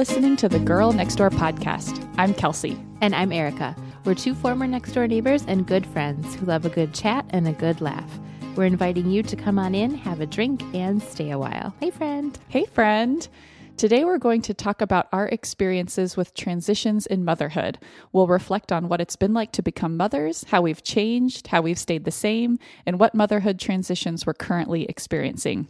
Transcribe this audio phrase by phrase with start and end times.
[0.00, 2.10] listening to the Girl Next Door podcast.
[2.16, 2.82] I'm Kelsey.
[3.02, 3.76] And I'm Erica.
[4.06, 7.46] We're two former next door neighbors and good friends who love a good chat and
[7.46, 8.10] a good laugh.
[8.56, 11.74] We're inviting you to come on in, have a drink, and stay a while.
[11.80, 12.38] Hey, friend.
[12.48, 13.28] Hey, friend.
[13.76, 17.78] Today, we're going to talk about our experiences with transitions in motherhood.
[18.10, 21.78] We'll reflect on what it's been like to become mothers, how we've changed, how we've
[21.78, 25.68] stayed the same, and what motherhood transitions we're currently experiencing.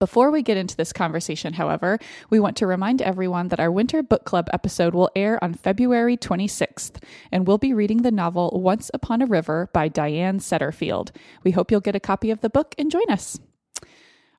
[0.00, 1.98] Before we get into this conversation, however,
[2.30, 6.16] we want to remind everyone that our Winter Book Club episode will air on February
[6.16, 7.02] 26th,
[7.32, 11.10] and we'll be reading the novel Once Upon a River by Diane Setterfield.
[11.42, 13.40] We hope you'll get a copy of the book and join us.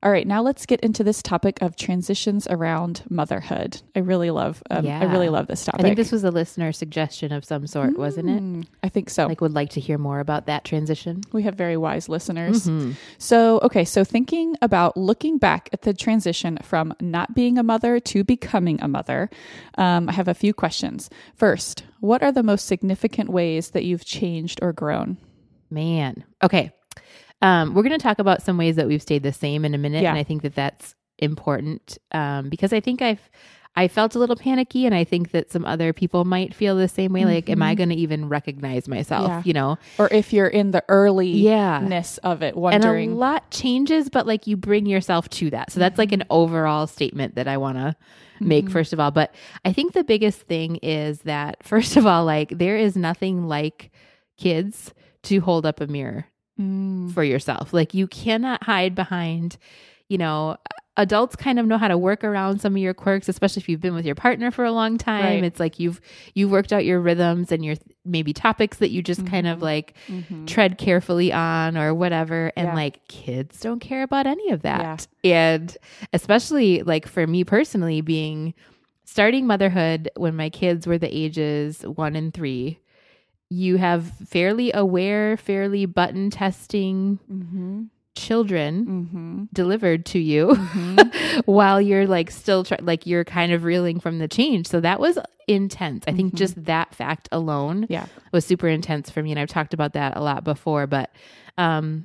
[0.02, 3.82] All right, now let's get into this topic of transitions around motherhood.
[3.94, 5.80] I really love, um, I really love this topic.
[5.80, 8.42] I think this was a listener suggestion of some sort, wasn't it?
[8.42, 9.26] Mm, I think so.
[9.26, 11.20] Like, would like to hear more about that transition.
[11.32, 12.66] We have very wise listeners.
[13.18, 18.00] So, okay, so thinking about looking back at the transition from not being a mother
[18.00, 19.28] to becoming a mother,
[19.76, 21.10] um, I have a few questions.
[21.34, 25.18] First, what are the most significant ways that you've changed or grown?
[25.70, 26.24] Man.
[26.42, 26.72] Okay.
[27.42, 29.78] Um, we're going to talk about some ways that we've stayed the same in a
[29.78, 30.10] minute, Yeah.
[30.10, 33.30] and I think that that's important um, because I think I've
[33.76, 36.88] I felt a little panicky, and I think that some other people might feel the
[36.88, 37.24] same way.
[37.24, 39.30] Like, am I going to even recognize myself?
[39.30, 39.38] Mm-hmm.
[39.38, 39.42] Yeah.
[39.44, 41.80] You know, Or if you're in the Yeah.
[41.80, 43.12] earlyness of it, and wondering.
[43.12, 45.70] a lot changes, but like you bring yourself to that.
[45.70, 46.22] So that's like Mm-hmm.
[46.22, 47.94] an overall statement that I want to
[48.40, 49.12] make first of all.
[49.12, 49.32] But
[49.64, 53.92] I think the biggest thing is that first of all, like there is nothing like
[54.36, 56.26] kids to hold up a mirror
[56.60, 57.72] Mm, for yourself.
[57.72, 59.56] Like you cannot hide behind,
[60.08, 60.56] you know,
[60.96, 63.80] adults kind of know how to work around some of your quirks, especially if you've
[63.80, 65.24] been with your partner for a long time.
[65.24, 65.44] Right.
[65.44, 66.00] It's like you've
[66.34, 69.94] you've worked out your rhythms and your maybe topics that you just kind of like
[70.08, 70.46] mhm.
[70.46, 72.52] tread carefully on or whatever.
[72.56, 72.74] And Yeah.
[72.74, 75.06] like kids don't care about any of that.
[75.24, 75.76] And
[76.12, 78.52] especially like for me personally, being
[79.04, 82.78] starting motherhood when my kids were the ages one and three,
[83.50, 87.88] you have fairly aware, fairly button testing Mhm.
[88.16, 89.48] children Mhm.
[89.54, 91.12] delivered to you Mhm.
[91.46, 94.66] while you're like still try- like you're kind of reeling from the change.
[94.66, 95.18] So that was
[95.48, 96.04] intense.
[96.06, 98.06] I think just that fact alone Yeah.
[98.32, 101.10] was super intense for me and I've talked about that a lot before, but
[101.58, 102.04] um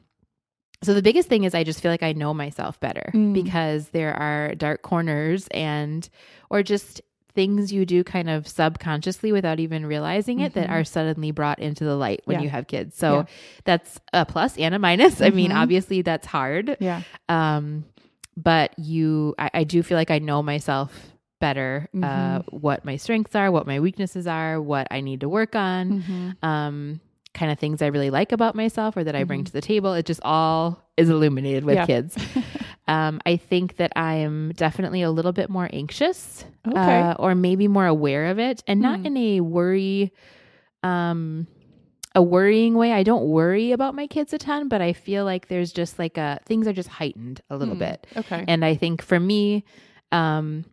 [0.84, 3.34] so the biggest thing is I just feel like I know myself better Mm.
[3.34, 6.08] because there are dark corners and
[6.50, 7.02] or just
[7.36, 10.72] things you do kind of subconsciously without even realizing it that Mhm.
[10.72, 12.44] are suddenly brought into the light when Yeah.
[12.44, 12.96] you have kids.
[12.96, 13.24] So Yeah.
[13.66, 15.22] that's a plus and a minus.
[15.22, 15.56] I mean, Mhm.
[15.62, 16.78] obviously that's hard.
[16.80, 17.02] Yeah.
[17.30, 17.86] Um,
[18.38, 22.00] but you, I, I do feel like I know myself better, uh,
[22.40, 22.58] Mm-hmm.
[22.58, 26.44] what my strengths are, what my weaknesses are, what I need to work on, Mhm.
[26.48, 27.00] um,
[27.34, 29.94] kind of things I really like about myself or that I bring to the table.
[29.94, 31.90] It just all is illuminated with Mm-hmm.
[31.92, 32.02] Yeah.
[32.02, 32.18] kids.
[32.88, 37.02] um, I think that I am definitely a little bit more anxious, Okay.
[37.02, 39.06] uh, or maybe more aware of it, and not Hmm.
[39.08, 40.12] in a worry,
[40.84, 41.48] um,
[42.14, 42.92] a worrying way.
[42.94, 46.18] I don't worry about my kids a ton, but I feel like there's just like
[46.18, 47.80] a things are just heightened a little Hmm.
[47.80, 48.08] bit.
[48.16, 48.46] Okay.
[48.48, 49.64] And I think for me,
[50.12, 50.64] um,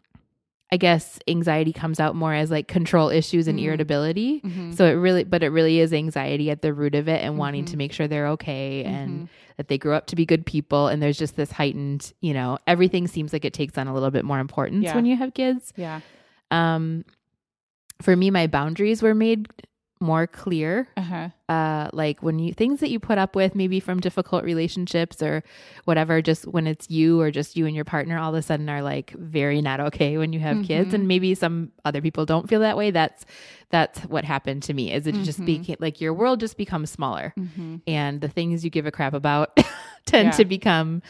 [0.72, 3.64] I guess anxiety comes out more as like control issues and Mm.
[3.64, 4.40] irritability.
[4.40, 4.74] Mhm.
[4.74, 7.64] So it really, but it really is anxiety at the root of it and wanting
[7.64, 7.70] Mhm.
[7.72, 9.28] to make sure they're okay and Mhm.
[9.58, 10.88] that they grow up to be good people.
[10.88, 14.10] And there's just this heightened, you know, everything seems like it takes on a little
[14.10, 14.94] bit more importance Yeah.
[14.94, 15.74] when you have kids.
[15.76, 16.00] Yeah.
[16.50, 17.04] Um,
[18.00, 19.48] for me, my boundaries were made
[20.02, 20.88] more clear.
[20.96, 21.28] Uh-huh.
[21.48, 25.42] Uh, like when you things that you put up with, maybe from difficult relationships or
[25.84, 28.68] whatever, just when it's you or just you and your partner, all of a sudden
[28.68, 30.94] are like very not okay when you have kids, Mhm.
[30.94, 32.90] and maybe some other people don't feel that way.
[32.90, 33.24] That's
[33.70, 34.92] that's what happened to me.
[34.92, 35.46] Is it just Mhm.
[35.46, 37.80] became like your world just becomes smaller, Mhm.
[37.86, 39.56] and the things you give a crap about
[40.06, 40.30] tend Yeah.
[40.32, 41.00] to become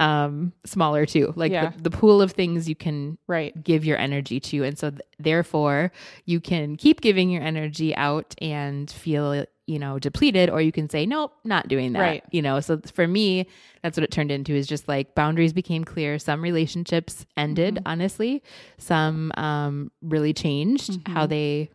[0.00, 1.32] um smaller too.
[1.36, 1.70] Like Yeah.
[1.76, 3.52] the, the pool of things you can Right.
[3.64, 4.62] give your energy to.
[4.64, 5.90] And so, th- therefore,
[6.24, 10.88] you can keep giving your energy out and feel, you know, depleted, or you can
[10.88, 12.00] say, nope, not doing that.
[12.00, 12.24] Right.
[12.30, 13.48] You know, so for me,
[13.82, 16.18] that's what it turned into is just like boundaries became clear.
[16.20, 17.86] Some relationships ended, Mm-hmm.
[17.88, 18.42] honestly,
[18.78, 21.12] some um, really changed Mm-hmm.
[21.12, 21.70] how they.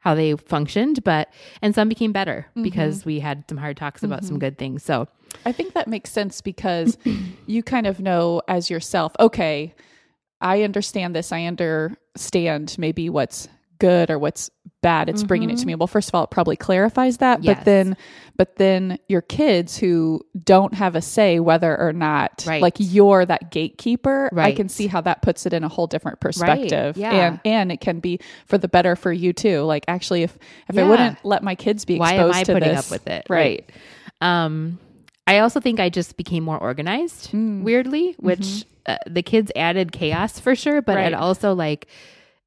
[0.00, 1.32] How they functioned, but
[1.62, 2.64] and some became better Mm-hmm.
[2.64, 4.82] because we had some hard talks about some good things.
[4.82, 5.06] So,
[5.44, 6.96] I think that makes sense because
[7.46, 9.74] you kind of know as yourself, okay,
[10.40, 11.32] I understand this.
[11.32, 13.48] I understand maybe what's
[13.78, 14.50] good or what's
[14.80, 15.08] bad.
[15.08, 15.74] It's bringing it to me.
[15.76, 17.46] Well, first of all, it probably clarifies that, Mm-hmm.
[17.46, 17.56] Yes.
[17.58, 17.96] but then,
[18.36, 22.60] but then your kids who don't have a say whether or not, Right.
[22.62, 26.18] like you're that gatekeeper, I can see how that puts it in a whole different
[26.20, 26.96] perspective.
[26.96, 27.10] yeah.
[27.12, 29.62] And, and it can be for the better for you too.
[29.62, 30.36] Like actually, if,
[30.68, 32.90] if I wouldn't let my kids be why exposed am I to putting this, up
[32.90, 33.26] with it?
[33.28, 33.68] Right.
[34.20, 34.78] Um,
[35.26, 37.62] I also think I just became more organized, Mm.
[37.62, 41.02] weirdly, which uh, the kids added chaos for sure, but Mm-hmm.
[41.02, 41.12] Right.
[41.12, 41.86] it also like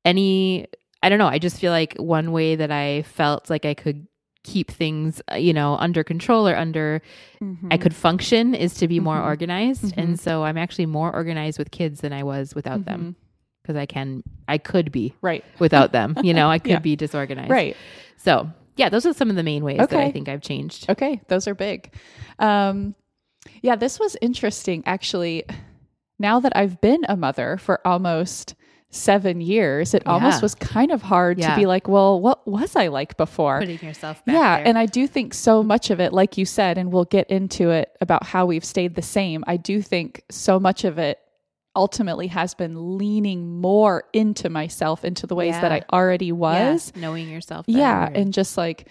[0.04, 0.68] any
[1.02, 4.08] I don't know, I just feel like one way that I felt like I could
[4.44, 7.02] keep things, uh, you know, under control or under
[7.42, 7.68] mm-hmm.
[7.72, 9.28] I could function is to be more mm-hmm.
[9.28, 9.84] organized.
[9.84, 10.00] Mm-hmm.
[10.00, 13.16] And so I'm actually more organized with kids than I was without them
[13.62, 13.82] because mm-hmm.
[13.82, 16.16] I can I could be right without them.
[16.24, 16.80] You know, I could yeah.
[16.80, 17.52] be disorganized.
[17.52, 17.76] Right.
[18.18, 19.96] So yeah, those are some of the main ways okay.
[19.96, 20.90] that I think I've changed.
[20.90, 21.94] Okay, those are big.
[22.40, 22.96] Um,
[23.62, 25.44] yeah, this was interesting actually.
[26.18, 28.56] Now that I've been a mother for almost
[28.90, 30.12] seven years, it yeah.
[30.12, 31.50] almost was kind of hard yeah.
[31.50, 33.60] to be like, well, what was I like before?
[33.60, 34.58] Putting yourself Yeah.
[34.58, 34.68] There.
[34.68, 37.70] And I do think so much of it, like you said, and we'll get into
[37.70, 39.44] it about how we've stayed the same.
[39.48, 41.20] I do think so much of it
[41.76, 45.62] ultimately has been leaning more into myself, into the ways yeah.
[45.62, 46.94] that I already was.
[46.96, 47.66] Knowing yourself.
[47.66, 47.78] Better.
[47.78, 48.10] Yeah.
[48.14, 48.88] And just like,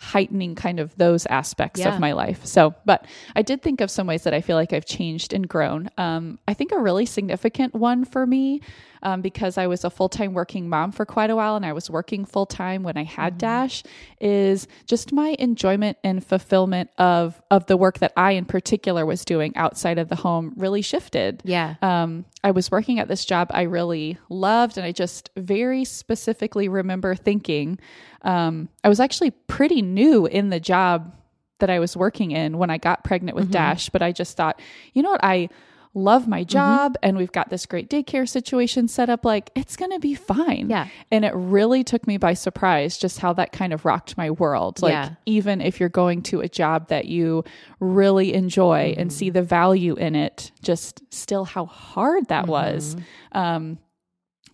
[0.00, 1.92] heightening kind of those aspects yeah.
[1.92, 2.46] of my life.
[2.46, 3.04] So, but
[3.34, 5.90] I did think of some ways that I feel like I've changed and grown.
[5.98, 8.60] Um, I think a really significant one for me
[9.02, 11.72] um, because I was a full time working mom for quite a while and I
[11.72, 13.38] was working full time when I had mm-hmm.
[13.38, 13.82] Dash
[14.20, 19.24] is just my enjoyment and fulfillment of of the work that I in particular was
[19.24, 21.42] doing outside of the home really shifted.
[21.44, 21.74] Yeah.
[21.82, 26.68] Um, I was working at this job I really loved and I just very specifically
[26.68, 27.78] remember thinking
[28.22, 31.14] um, I was actually pretty new in the job
[31.58, 33.52] that I was working in when I got pregnant with mm-hmm.
[33.52, 34.60] Dash, but I just thought,
[34.92, 35.48] you know what, I
[35.94, 36.48] love my mm-hmm.
[36.48, 37.08] job mm-hmm.
[37.08, 40.68] and we've got this great daycare situation set up like it's going to be fine.
[40.70, 40.88] Yeah.
[41.10, 44.82] And it really took me by surprise just how that kind of rocked my world.
[44.82, 45.10] Like yeah.
[45.26, 47.44] even if you're going to a job that you
[47.80, 49.00] really enjoy mm-hmm.
[49.00, 52.94] and see the value in it, just still how hard that was.
[52.94, 53.38] Mm-hmm.
[53.38, 53.78] Um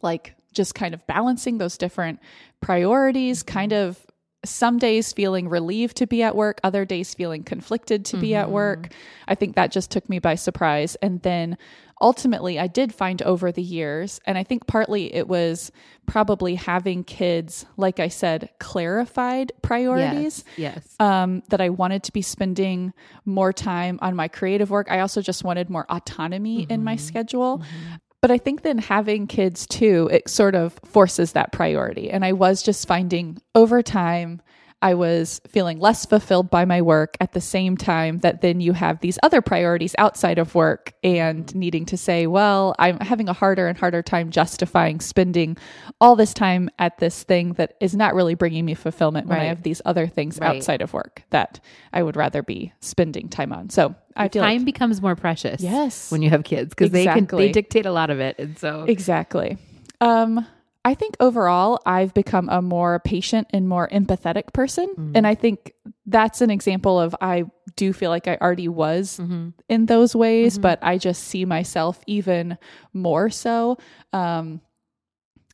[0.02, 2.20] like just kind of balancing those different
[2.60, 3.98] priorities, kind of
[4.44, 8.20] some days feeling relieved to be at work, other days feeling conflicted to mm-hmm.
[8.20, 8.54] be at mm-hmm.
[8.54, 8.88] work.
[9.28, 10.96] I think that just took me by surprise.
[10.96, 11.56] And then
[12.00, 15.72] ultimately, I did find over the years, and I think partly it was
[16.06, 20.44] probably having kids, like I said, clarified priorities.
[20.56, 20.74] Yes.
[20.76, 20.96] yes.
[21.00, 22.92] Um, that I wanted to be spending
[23.24, 24.90] more time on my creative work.
[24.90, 26.72] I also just wanted more autonomy mm-hmm.
[26.72, 27.06] in my mm-hmm.
[27.06, 27.58] schedule.
[27.58, 27.94] Mm-hmm.
[28.24, 32.10] But I think then having kids too, it sort of forces that priority.
[32.10, 34.40] And I was just finding over time,
[34.84, 38.74] I was feeling less fulfilled by my work at the same time that then you
[38.74, 43.32] have these other priorities outside of work and needing to say, well, I'm having a
[43.32, 45.56] harder and harder time justifying spending
[46.02, 49.44] all this time at this thing that is not really bringing me fulfillment when right.
[49.44, 50.54] I have these other things right.
[50.54, 51.60] outside of work that
[51.94, 53.70] I would rather be spending time on.
[53.70, 55.62] So I feel time like, becomes more precious.
[55.62, 56.12] Yes.
[56.12, 57.22] When you have kids because exactly.
[57.22, 58.38] they can they dictate a lot of it.
[58.38, 59.56] And so Exactly.
[60.02, 60.46] Um
[60.84, 64.88] I think overall, I've become a more patient and more empathetic person.
[64.88, 65.12] Mm-hmm.
[65.14, 65.72] And I think
[66.04, 67.44] that's an example of I
[67.76, 69.50] do feel like I already was mm-hmm.
[69.68, 70.62] in those ways, mm-hmm.
[70.62, 72.58] but I just see myself even
[72.92, 73.78] more so.
[74.12, 74.60] Um,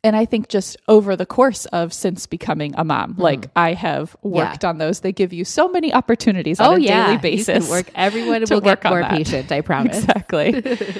[0.02, 3.18] and I think just over the course of since becoming a mom, mm.
[3.18, 4.70] like I have worked yeah.
[4.70, 5.00] on those.
[5.00, 7.06] They give you so many opportunities on oh, a yeah.
[7.06, 7.68] daily basis.
[7.68, 7.90] work.
[7.94, 9.52] Everyone will get more patient.
[9.52, 9.98] I promise.
[9.98, 10.54] Exactly.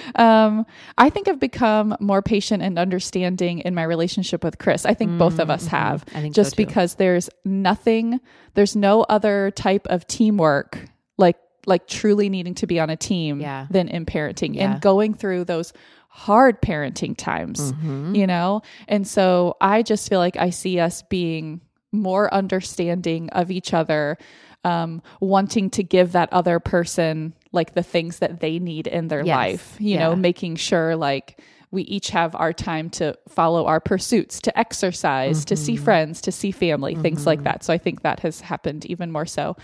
[0.17, 0.67] um,
[0.99, 4.85] I think I've become more patient and understanding in my relationship with Chris.
[4.85, 5.77] I think mm, both of us mm-hmm.
[5.77, 6.05] have.
[6.15, 8.21] I think just so because there's nothing,
[8.55, 10.79] there's no other type of teamwork
[11.17, 11.37] like
[11.67, 13.67] like truly needing to be on a team yeah.
[13.71, 14.73] than in parenting yeah.
[14.73, 15.73] and going through those
[16.13, 18.15] hard parenting times, mm-hmm.
[18.15, 18.61] you know?
[18.89, 21.61] And so I just feel like I see us being
[21.93, 24.19] more understanding of each other,
[24.65, 29.25] um, wanting to give that other person like the things that they need in their
[29.25, 29.35] yes.
[29.35, 30.01] life, you yeah.
[30.01, 35.39] know, making sure like we each have our time to follow our pursuits, to exercise,
[35.39, 35.45] mm-hmm.
[35.45, 35.85] to see mm-hmm.
[35.85, 37.03] friends, to see family, mm-hmm.
[37.03, 37.45] things like mm-hmm.
[37.45, 37.65] that.
[37.65, 39.57] So I think that has happened even more so.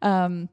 [0.00, 0.48] Um,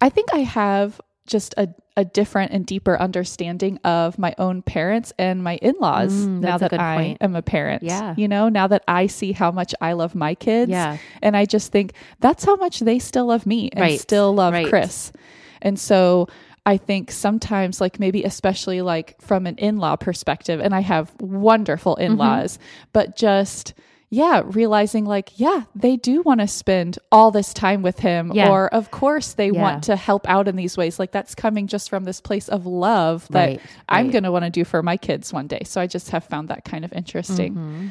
[0.00, 5.12] I think I have just a, a different and deeper understanding of my own parents
[5.18, 7.18] and my in-laws mm, now that I point.
[7.20, 7.82] am a parent.
[7.82, 8.14] Yeah.
[8.16, 10.70] You know, now that I see how much I love my kids.
[10.70, 10.96] Yeah.
[11.20, 14.00] And I just think that's how much they still love me and right.
[14.00, 14.68] still love right.
[14.68, 15.12] Chris.
[15.60, 16.28] And so
[16.64, 21.96] I think sometimes, like maybe especially like from an in-law perspective, and I have wonderful
[21.96, 22.12] mm-hmm.
[22.12, 22.88] in-laws, mm-hmm.
[22.92, 23.74] but just
[24.12, 28.30] yeah, realizing like, yeah, they do want to spend all this time with him.
[28.34, 28.50] Yeah.
[28.50, 29.62] Or, of course, they yeah.
[29.62, 30.98] want to help out in these ways.
[30.98, 34.44] Like, that's coming just from this place of love that right, I'm going to want
[34.44, 35.62] to do for my kids one day.
[35.64, 37.54] So I just have found that kind of interesting.
[37.54, 37.88] Mm-hmm.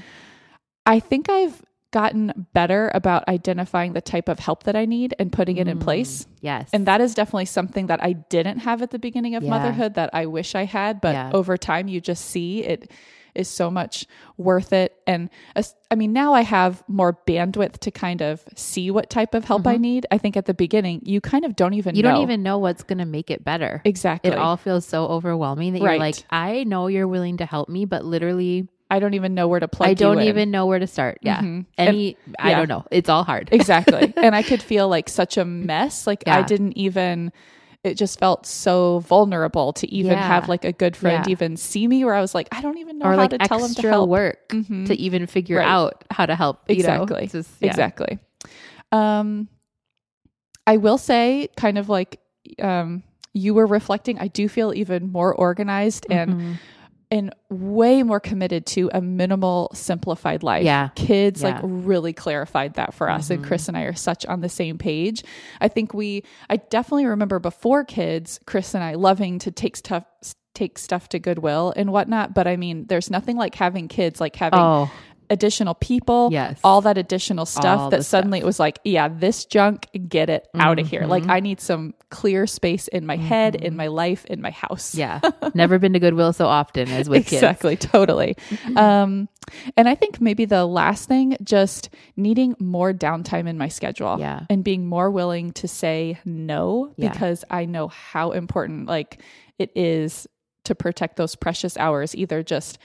[0.85, 1.59] I think I've
[1.89, 5.79] gotten better about identifying the type of help that I need and putting it in
[5.79, 6.27] mm, place.
[6.39, 6.69] Yes.
[6.71, 9.49] And that is definitely something that I didn't have at the beginning of yeah.
[9.49, 11.01] motherhood that I wish I had.
[11.01, 12.91] But over time, you just see it
[13.35, 14.05] is so much
[14.38, 14.95] worth it.
[15.07, 15.29] And
[15.89, 19.61] I mean, now I have more bandwidth to kind of see what type of help
[19.61, 19.69] mm-hmm.
[19.69, 20.05] I need.
[20.11, 22.11] I think at the beginning, you kind of don't even you know.
[22.11, 23.81] don't even know what's going to make it better.
[23.85, 24.31] Exactly.
[24.31, 25.93] It all feels so overwhelming that right.
[25.93, 29.47] you're like, I know you're willing to help me, but literally, I don't even know
[29.47, 29.89] where to plug.
[29.89, 31.19] I don't even know where to start.
[31.21, 31.39] Yeah.
[31.39, 31.65] Mhm.
[31.77, 32.57] Any, I yeah.
[32.57, 32.85] don't know.
[32.91, 33.50] It's all hard.
[33.51, 34.13] exactly.
[34.17, 36.05] and I could feel like such a mess.
[36.05, 37.31] Like I didn't even.
[37.83, 40.27] It just felt so vulnerable to even Yeah.
[40.27, 41.31] have like a good friend Yeah.
[41.31, 42.05] even see me.
[42.05, 43.89] Where I was like, I don't even know or how like to tell him to
[43.89, 44.09] help.
[44.09, 44.85] work Mhm.
[44.85, 45.67] to even figure Right.
[45.67, 46.59] out how to help.
[46.69, 46.75] you?
[46.75, 47.27] Exactly.
[47.27, 47.69] Just- yeah.
[47.69, 48.19] Exactly.
[48.91, 49.47] Um,
[50.67, 52.19] I will say, kind of like
[52.59, 53.01] um,
[53.33, 56.53] you were reflecting, I do feel even more organized and Mhm.
[57.11, 60.63] And way more committed to a minimal, simplified life.
[60.63, 60.89] Yeah.
[60.95, 63.47] kids like really clarified that for us, and Mhm.
[63.47, 65.23] Chris and I are such on the same page.
[65.59, 70.05] I think we, I definitely remember before kids, Chris and I loving to take stuff.
[70.53, 74.35] Take stuff to Goodwill and whatnot, but I mean, there's nothing like having kids, like
[74.35, 74.91] having Oh,
[75.31, 76.59] additional people, Yes.
[76.63, 80.47] all that additional stuff All that suddenly it was like, yeah, this junk, get it
[80.55, 81.05] out of here.
[81.07, 81.31] Like Mhm.
[81.31, 84.93] I need some clear space in my head, in my life, in my house.
[84.93, 85.21] yeah.
[85.55, 87.41] Never been to Goodwill so often as with kids.
[87.41, 88.35] exactly, totally.
[88.75, 89.29] um,
[89.77, 94.41] and I think maybe the last thing, just needing more downtime in my schedule, Yeah.
[94.50, 97.09] and being more willing to say no Yeah.
[97.11, 99.21] because I know how important like
[99.57, 100.27] it is
[100.65, 102.77] to protect those precious hours, either just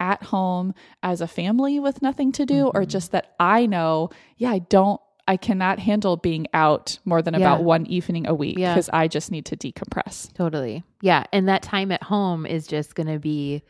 [0.00, 2.88] at home as a family with nothing to do, or Mm-hmm.
[2.90, 5.00] just that I know, yeah, I don't.
[5.28, 7.40] I cannot handle being out more than Yeah.
[7.40, 8.72] about one evening a week Yeah.
[8.74, 10.32] because I just need to decompress.
[10.34, 10.84] Totally.
[11.02, 11.24] Yeah.
[11.32, 13.62] And that time at home is just going to be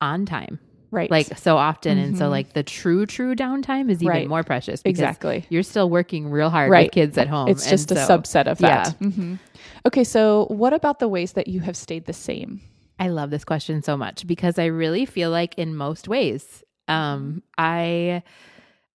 [0.00, 0.58] on time,
[0.90, 1.08] Right.
[1.08, 1.96] like so often.
[1.98, 2.30] And so, Mhm.
[2.30, 4.28] like, the true, true downtime is even Right.
[4.28, 4.82] more precious.
[4.82, 5.44] because exactly.
[5.48, 6.86] You're still working real hard Right.
[6.86, 7.46] with kids at home.
[7.48, 8.98] It's And just a so- subset of that.
[8.98, 9.38] Mhm.
[9.86, 12.62] Okay, so what about the ways that you have stayed the same?
[12.98, 17.42] I love this question so much because I really feel like in most ways, um,
[17.58, 18.22] I,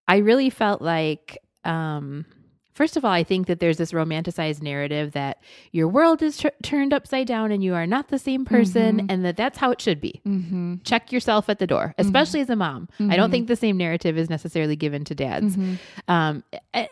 [0.07, 2.25] I really felt like, um,
[2.73, 6.47] first of all, I think that there's this romanticized narrative that your world is tr-
[6.63, 9.05] turned upside down and you are not the same person, Mhm.
[9.11, 10.19] and that that's how it should be.
[10.25, 10.75] Mm-hmm.
[10.83, 12.89] Check yourself at the door, especially as a mom.
[12.99, 15.55] I don't think the same narrative is necessarily given to dads.
[15.57, 15.75] Mm-hmm.
[16.07, 16.43] Um,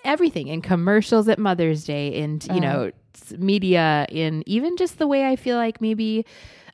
[0.04, 2.60] everything in commercials at Mother's Day, and you Uh.
[2.60, 2.92] know,
[3.38, 6.26] media, in even just the way I feel like maybe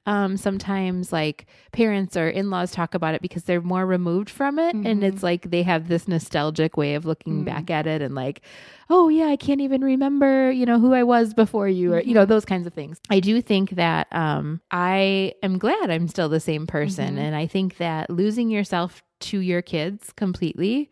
[0.07, 4.73] um, sometimes like parents or in-laws talk about it because they're more removed from it
[4.75, 5.03] and Mhm.
[5.03, 7.45] it's like they have this nostalgic way of looking Mm.
[7.45, 8.41] back at it and like
[8.89, 12.13] oh yeah i can't even remember you know who i was before you or you
[12.13, 12.29] know Mhm.
[12.29, 16.39] those kinds of things i do think that um, i am glad i'm still the
[16.39, 17.19] same person Mhm.
[17.19, 20.89] and i think that losing yourself to your kids completely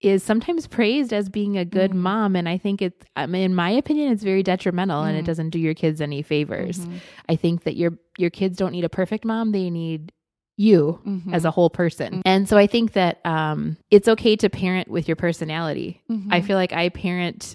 [0.00, 1.96] is sometimes praised as being a good Mm.
[1.96, 5.22] mom and i think it's I mean, in my opinion it's very detrimental and it
[5.22, 5.26] Mm.
[5.26, 7.00] doesn't do your kids any favors Mhm.
[7.28, 10.12] I think that your your kids don't need a perfect mom; they need
[10.56, 11.32] you Mhm.
[11.32, 12.20] as a whole person.
[12.24, 16.02] And so I think that um, it's okay to parent with your personality.
[16.30, 17.54] I feel like I parent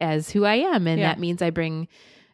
[0.00, 1.08] as who I am, and Yeah.
[1.08, 1.88] that means I bring.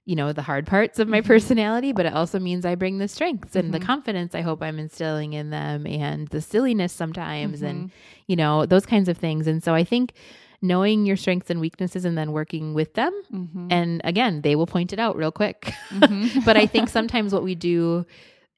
[0.09, 1.27] You know, the hard parts of my Mhm.
[1.27, 3.83] personality, but it also means I bring the strengths and the Mhm.
[3.85, 7.91] confidence I hope I'm instilling in them and the silliness sometimes and, Mhm.
[8.27, 9.47] you know, those kinds of things.
[9.47, 10.15] And so I think
[10.63, 13.67] knowing your strengths and weaknesses and then working with them Mhm.
[13.71, 15.75] and again, they will point it out real quick.
[15.91, 16.43] Mhm.
[16.47, 18.07] but I think sometimes what we do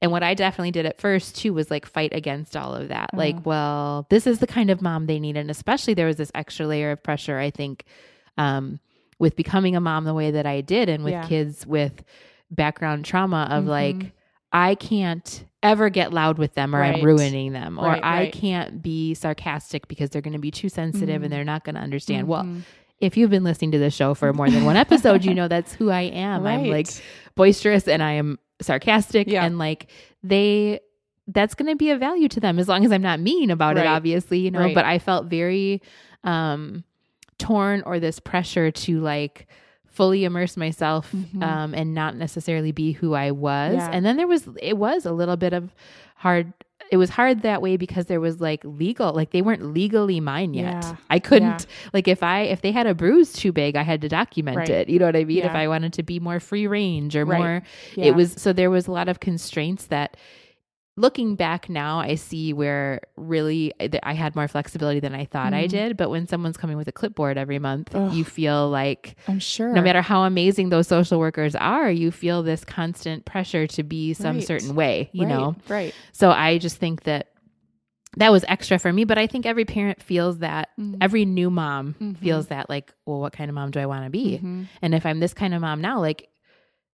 [0.01, 3.09] and what I definitely did at first too was like fight against all of that.
[3.11, 3.17] Uh-huh.
[3.17, 5.35] Like, well, this is the kind of mom they need.
[5.35, 7.83] And especially there was this extra layer of pressure, I think,
[8.37, 8.79] um,
[9.21, 11.27] with becoming a mom the way that I did and with Yeah.
[11.27, 12.03] kids with
[12.49, 13.67] background trauma of Mhm.
[13.67, 14.11] like,
[14.51, 16.95] I can't ever get loud with them or Right.
[16.97, 18.33] I'm ruining them or Right, I right.
[18.33, 21.25] can't be sarcastic because they're going to be too sensitive Mhm.
[21.25, 22.27] and they're not going to understand.
[22.27, 22.61] Well, Mhm.
[22.99, 25.73] if you've been listening to this show for more than one episode, you know that's
[25.75, 26.45] who I am.
[26.47, 26.87] I'm like
[27.35, 29.45] boisterous and I am sarcastic Yeah.
[29.45, 29.85] and like
[30.23, 30.79] they
[31.27, 33.77] that's going to be a value to them as long as I'm not mean about
[33.77, 35.79] it obviously, you know, but I felt very
[36.23, 36.83] um
[37.41, 39.47] torn or this pressure to like
[39.87, 41.43] fully immerse myself Mhm.
[41.43, 43.75] um and not necessarily be who I was.
[43.75, 43.89] Yeah.
[43.91, 45.73] And then there was it was a little bit of
[46.15, 46.53] hard
[46.91, 50.53] it was hard that way because there was like legal like they weren't legally mine
[50.53, 50.83] yet.
[50.83, 50.95] Yeah.
[51.09, 54.09] I couldn't like if I if they had a bruise too big, I had to
[54.09, 54.69] document Right.
[54.69, 54.89] it.
[54.89, 55.43] You know what I mean?
[55.43, 57.39] If I wanted to be more free range or Right.
[57.39, 57.63] more
[57.95, 58.05] Yeah.
[58.05, 60.15] it was so there was a lot of constraints that
[60.97, 65.65] looking back now I see where really I- had more flexibility than I thought I
[65.65, 65.69] Mhm.
[65.69, 68.13] did, but when someone's coming with a clipboard every month, Ugh.
[68.13, 69.73] you feel like I'm sure.
[69.73, 74.13] no matter how amazing those social workers are, you feel this constant pressure to be
[74.13, 74.45] some Right.
[74.47, 75.55] certain way, you Right, know.
[75.69, 75.93] Right.
[76.11, 77.27] So I just think that
[78.17, 80.97] that was extra for me, but I think every parent feels that Mhm.
[80.99, 82.17] every new mom Mhm.
[82.17, 84.39] feels that like, well, what kind of mom do I want to be?
[84.43, 84.67] Mhm.
[84.81, 86.27] And if I'm this kind of mom now, like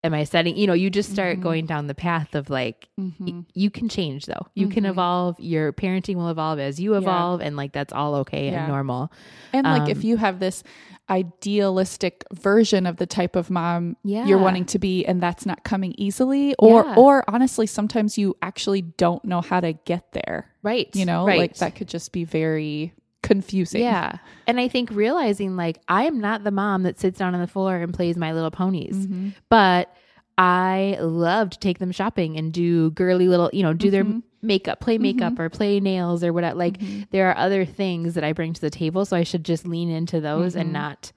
[0.04, 1.44] am I setting, you know, you just start mm-hmm.
[1.44, 3.26] going down the path of like, mm-hmm.
[3.26, 4.48] y- you can change though.
[4.54, 4.74] You mm-hmm.
[4.74, 5.40] can evolve.
[5.40, 7.42] Your parenting will evolve as you evolve.
[7.42, 7.48] Yeah.
[7.48, 8.60] And like, that's all okay yeah.
[8.60, 9.12] and normal.
[9.54, 10.64] And like, um, if you have this
[11.10, 14.26] idealistic version of the type of mom yeah.
[14.26, 18.82] you're wanting to be and that's not coming easily or or honestly sometimes you actually
[18.82, 21.40] don't know how to get there right you know right.
[21.40, 26.20] like that could just be very confusing yeah and i think realizing like i am
[26.20, 29.30] not the mom that sits down on the floor and plays my little ponies mm-hmm.
[29.50, 29.94] but
[30.38, 34.12] I love to take them shopping and do girly little, you know, do mm-hmm.
[34.12, 35.42] their makeup, play makeup mm-hmm.
[35.42, 36.56] or play nails or whatever.
[36.56, 37.04] Like mm-hmm.
[37.10, 39.04] there are other things that I bring to the table.
[39.06, 40.74] So I should just lean into those and mm-hmm.
[40.74, 41.12] not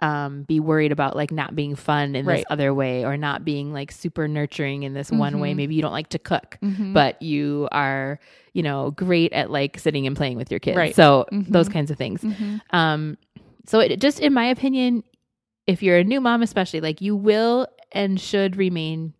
[0.00, 2.36] um, be worried about like not being fun in right.
[2.36, 5.50] this other way or not being like super nurturing in this one way.
[5.50, 5.56] Mm-hmm.
[5.56, 6.92] Maybe you don't like to cook, mm-hmm.
[6.92, 8.20] but you are,
[8.52, 10.76] you know, great at like sitting and playing with your kids.
[10.76, 10.94] Right.
[10.94, 12.24] So those kinds of things.
[12.70, 13.18] Um,
[13.66, 15.02] so it just, in my opinion,
[15.66, 19.14] if you're a new mom, especially, like you will and should remain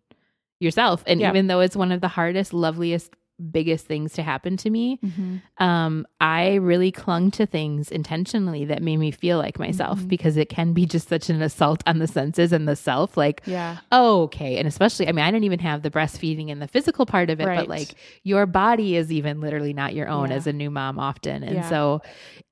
[0.59, 1.03] yourself.
[1.05, 1.29] And yeah.
[1.29, 5.63] even though it's one of the hardest, loveliest, biggest things to happen to me, mm-hmm.
[5.63, 10.07] um, I really clung to things intentionally that made me feel like myself mm-hmm.
[10.07, 13.15] because it can be just such an assault on the senses and the self.
[13.15, 14.57] Like, yeah, oh, okay.
[14.57, 17.39] And especially, I mean, I didn't even have the breastfeeding and the physical part of
[17.39, 17.59] it, right.
[17.59, 20.35] but like your body is even literally not your own yeah.
[20.35, 21.43] as a new mom often.
[21.43, 21.69] And yeah.
[21.69, 22.01] so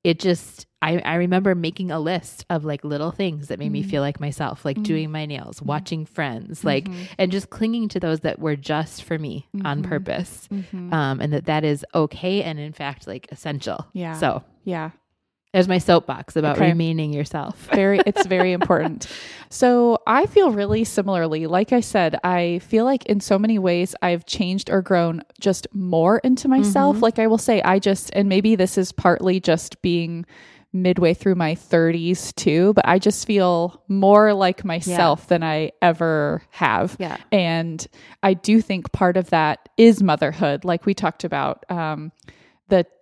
[0.04, 3.74] it just, I, I remember making a list of like little things that made mm-hmm.
[3.74, 4.84] me feel like myself, like mm-hmm.
[4.84, 5.68] doing my nails, mm-hmm.
[5.68, 7.04] watching friends, like, mm-hmm.
[7.18, 9.90] and just clinging to those that were just for me on mm-hmm.
[9.90, 10.48] purpose.
[10.52, 10.94] Mm-hmm.
[10.94, 12.44] Um, and that that is okay.
[12.44, 13.88] And in fact, like essential.
[13.94, 14.14] Yeah.
[14.14, 14.92] So, yeah.
[15.54, 16.68] There's my soapbox about okay.
[16.68, 17.58] remaining yourself.
[17.74, 19.08] very, it's very important.
[19.50, 21.48] So I feel really similarly.
[21.48, 25.66] Like I said, I feel like in so many ways I've changed or grown just
[25.74, 27.02] more into myself.
[27.02, 30.26] Like I will say, I just, and maybe this is partly just being
[30.82, 35.28] midway through my 30s too, but I just feel more like myself yeah.
[35.28, 36.96] than I ever have.
[37.00, 37.18] Yeah.
[37.32, 37.86] And
[38.24, 41.66] I do think part of that is motherhood, like we talked about.
[41.70, 42.12] Um,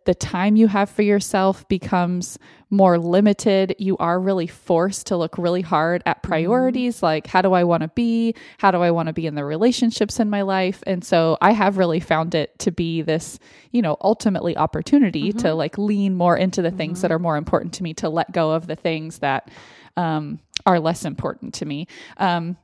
[0.06, 2.38] the time you have for yourself becomes
[2.70, 6.28] more limited you are really forced to look really hard at mm-hmm.
[6.28, 9.36] priorities like how do i want to be how do i want to be in
[9.36, 13.40] the relationships in my life and so i have really found it to be this
[13.72, 15.40] you know ultimately opportunity mm-hmm.
[15.40, 16.77] to like lean more into the mm-hmm.
[16.77, 17.16] things that mm-hmm.
[17.16, 19.50] are more important to me to let go of the things that
[19.98, 22.58] um, are less important to me um,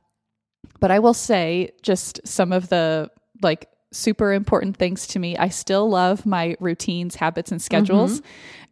[0.80, 3.10] but i will say just some of the
[3.42, 5.36] like super important things to me.
[5.36, 8.20] I still love my routines, habits, and schedules.
[8.20, 8.26] Mm-hmm.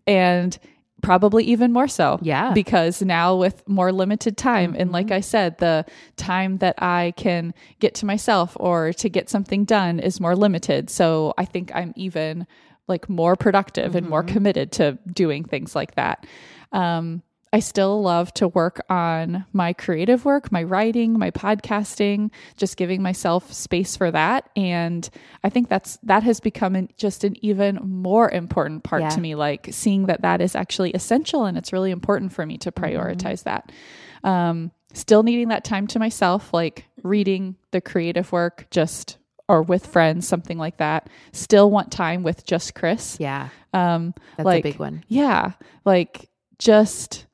[0.06, 0.58] And
[1.02, 2.18] probably even more so.
[2.22, 2.52] Yeah.
[2.52, 4.82] Because now with more limited time, mm-hmm.
[4.82, 5.84] and like I said, the
[6.16, 10.90] time that I can get to myself or to get something done is more limited.
[10.90, 12.46] So I think I'm even
[12.86, 13.98] like more productive mm-hmm.
[13.98, 14.34] and more mm-hmm.
[14.34, 16.26] committed to doing things like that.
[16.72, 17.22] Um,
[17.52, 23.02] I still love to work on my creative work, my writing, my podcasting, just giving
[23.02, 24.48] myself space for that.
[24.54, 25.08] And
[25.42, 29.08] I think that's that has become an, just an even more important part yeah.
[29.08, 32.56] to me, like seeing that that is actually essential and it's really important for me
[32.58, 32.84] to mm-hmm.
[32.84, 33.50] prioritize mm-hmm.
[33.50, 33.72] that.
[34.22, 39.86] Um, still needing that time to myself, like reading the creative work, just or with
[39.86, 41.10] friends, something like that.
[41.32, 43.16] Still want time with just Chris.
[43.18, 43.48] Yeah.
[43.72, 45.02] Um, that's like, a big one.
[45.08, 45.52] Yeah.
[45.84, 46.28] Like
[46.60, 47.26] just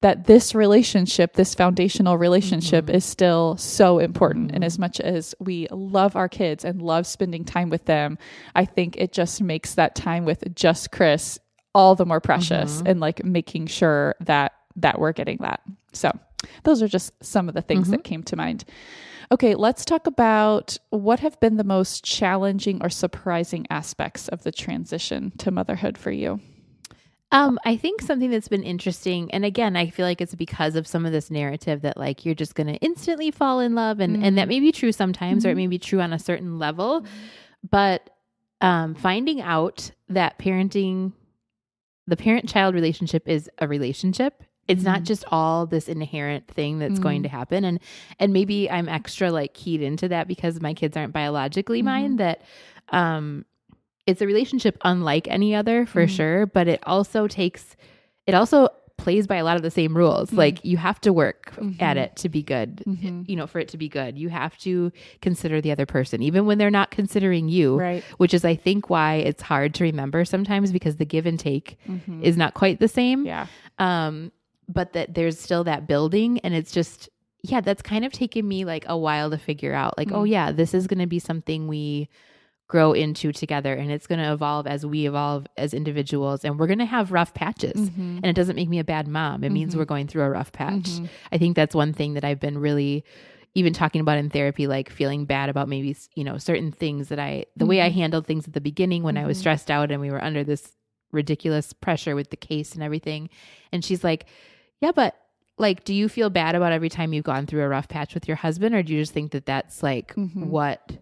[0.00, 2.94] that this relationship, this foundational relationship mm-hmm.
[2.94, 4.48] is still so important.
[4.48, 4.56] Mm-hmm.
[4.56, 8.16] And as much as we love our kids and love spending time with them,
[8.54, 11.38] I think it just makes that time with just Chris
[11.74, 12.86] all the more precious mm-hmm.
[12.86, 15.60] and like making sure that that we're getting that.
[15.92, 16.16] So,
[16.62, 18.02] those are just some of the things that mm-hmm.
[18.02, 18.64] came to mind.
[19.30, 24.52] Okay, let's talk about what have been the most challenging or surprising aspects of the
[24.52, 26.40] transition to motherhood for you.
[27.30, 30.86] Um, I think something that's been interesting, and again, I feel like it's because of
[30.86, 34.16] some of this narrative that like you're just going to instantly fall in love, and
[34.16, 34.24] mm-hmm.
[34.24, 34.48] and that mm-hmm.
[34.48, 35.48] may be true sometimes, mm-hmm.
[35.48, 35.58] or it mm-hmm.
[35.58, 37.04] may be true on a certain level,
[37.70, 38.08] but
[38.62, 41.12] um, finding out that parenting,
[42.06, 44.42] the parent-child relationship is a relationship.
[44.66, 44.92] It's mm-hmm.
[44.92, 47.36] not just all this inherent thing that's going to mm-hmm.
[47.36, 47.78] happen, and
[48.18, 52.16] and maybe I'm extra like keyed into that because my kids aren't biologically mine.
[52.16, 52.40] That
[52.88, 53.44] um
[54.08, 56.16] it's a relationship unlike any other for mm-hmm.
[56.16, 57.76] sure, but it also takes
[58.26, 60.28] it also plays by a lot of the same rules.
[60.28, 60.38] Mm-hmm.
[60.38, 61.82] Like you have to work mm-hmm.
[61.82, 63.22] at it to be good, mm-hmm.
[63.26, 64.18] you know, for it to be good.
[64.18, 64.90] You have to
[65.20, 68.02] consider the other person, even when they're not considering you, right.
[68.16, 71.78] which is, I think, why it's hard to remember sometimes because the give and take
[71.86, 72.24] mm-hmm.
[72.24, 73.26] is not quite the same.
[73.26, 73.46] Yeah.
[73.78, 74.32] Um,
[74.68, 77.08] but that there's still that building and it's just,
[77.42, 80.28] yeah, that's kind of taken me like a while to figure out like, oh, mm.
[80.28, 82.08] yeah, this is going to be something we,
[82.68, 86.66] grow into together and it's going to evolve as we evolve as individuals and we're
[86.66, 88.18] going to have rough patches mm-hmm.
[88.18, 89.54] and it doesn't make me a bad mom it mm-hmm.
[89.54, 91.06] means we're going through a rough patch mm-hmm.
[91.32, 93.04] i think that's one thing that i've been really
[93.54, 97.18] even talking about in therapy, like feeling bad about maybe, you know, certain things that
[97.18, 97.98] I, the way I mm-hmm.
[97.98, 99.16] handled things at the beginning when.
[99.16, 99.40] I was mm-hmm.
[99.42, 100.76] stressed out and we were under this
[101.10, 103.30] ridiculous pressure with the case and everything.
[103.72, 104.26] And she's like,
[104.80, 105.16] yeah, but
[105.56, 108.28] like, do you feel bad about every time you've gone through a rough patch with
[108.28, 108.76] your husband?
[108.76, 110.48] Or do you just think that that's like mm-hmm.
[110.48, 110.92] what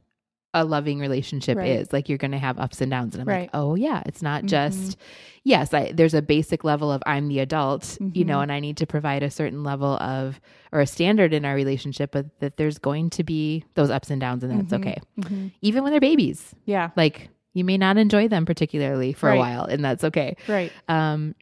[0.56, 1.68] a loving relationship right.
[1.68, 1.92] is.
[1.92, 3.14] Like you're going to have ups and downs.
[3.14, 3.40] And I'm right.
[3.42, 4.48] like, oh yeah, it's not mm-hmm.
[4.48, 4.96] just,
[5.44, 8.10] yes, I, there's a basic level of I'm the adult, mm-hmm.
[8.14, 8.42] you know, mm-hmm.
[8.44, 10.40] and I need to provide a certain level of,
[10.72, 14.20] or a standard in our relationship, but that there's going to be those ups and
[14.20, 14.88] downs and that's mm-hmm.
[14.88, 15.00] okay.
[15.20, 15.48] Mm-hmm.
[15.60, 16.54] Even when they're babies.
[16.64, 16.90] Yeah.
[16.96, 19.36] Like you may not enjoy them particularly for right.
[19.36, 20.36] a while and that's okay.
[20.48, 20.72] Right.
[20.88, 21.34] Um,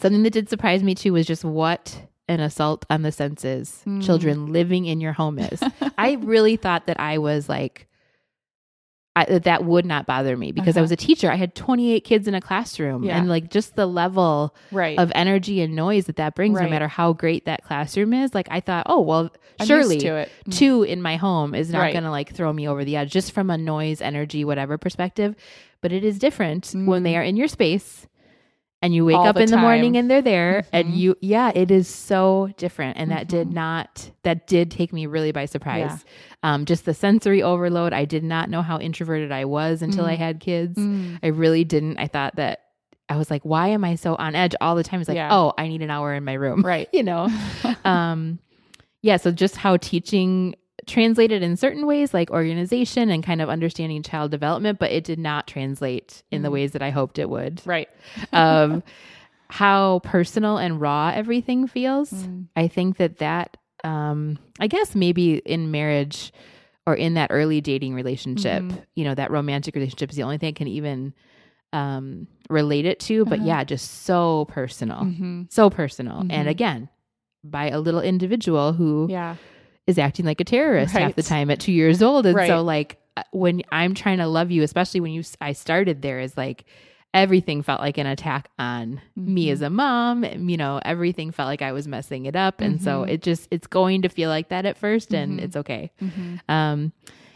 [0.00, 4.02] something that did surprise me too was just what an assault on the senses mm.
[4.02, 5.60] children living in your home is.
[5.98, 7.88] I really thought that I was like
[9.14, 10.80] I, that would not bother me because uh-huh.
[10.80, 11.30] I was a teacher.
[11.30, 13.18] I had 28 kids in a classroom, yeah.
[13.18, 14.98] and like just the level right.
[14.98, 16.64] of energy and noise that that brings, right.
[16.64, 18.34] no matter how great that classroom is.
[18.34, 20.50] Like I thought, oh well, I'm surely mm-hmm.
[20.50, 21.92] two in my home is not right.
[21.92, 25.36] going to like throw me over the edge, just from a noise, energy, whatever perspective.
[25.82, 26.86] But it is different mm-hmm.
[26.86, 27.18] when they mm.
[27.18, 28.06] are in your space
[28.82, 29.60] and you wake All up the in time.
[29.60, 30.76] the morning and they're there mm-hmm.
[30.76, 33.18] and you yeah it is so different and mm-hmm.
[33.18, 33.54] that did mm-hmm.
[33.54, 36.04] not that did take me really by surprise
[36.42, 36.54] yeah.
[36.54, 40.10] um, just the sensory overload i did not know how introverted i was until mm.
[40.10, 41.18] i had kids mm.
[41.22, 42.58] i really didn't i thought that
[43.08, 45.00] I was like, why am I so on edge all the time?
[45.00, 45.28] It's like, yeah.
[45.30, 46.62] oh, I need an hour in my room.
[46.62, 46.88] Right.
[46.94, 47.28] you know?
[47.84, 48.38] um,
[49.02, 49.18] yeah.
[49.18, 50.54] So just how teaching
[50.86, 55.18] translated in certain ways like organization and kind of understanding child development but it did
[55.18, 56.44] not translate in mm.
[56.44, 57.88] the ways that i hoped it would right
[58.32, 58.82] um,
[59.48, 62.46] how personal and raw everything feels mm.
[62.56, 66.32] i think that that um, i guess maybe in marriage
[66.86, 68.78] or in that early dating relationship mm-hmm.
[68.94, 71.14] you know that romantic relationship is the only thing i can even
[71.72, 73.48] um, relate it to but uh-huh.
[73.48, 75.42] yeah just so personal mm-hmm.
[75.48, 76.48] so personal and mm-hmm.
[76.48, 76.88] again
[77.44, 79.36] by a little individual who yeah
[79.86, 81.02] is acting like a terrorist right.
[81.02, 82.26] half the time at two years old.
[82.26, 82.48] And right.
[82.48, 86.20] so, like, uh, when I'm trying to love you, especially when you I started there,
[86.20, 86.64] is like
[87.14, 89.34] everything felt like an attack on mm-hmm.
[89.34, 90.24] me as a mom.
[90.24, 92.84] You know, everything felt like I was messing it up, and mm-hmm.
[92.84, 95.44] so it just it's going to feel like that at 1st and mm-hmm.
[95.44, 95.90] it's okay.
[96.00, 96.36] Mm-hmm.
[96.48, 96.92] Um,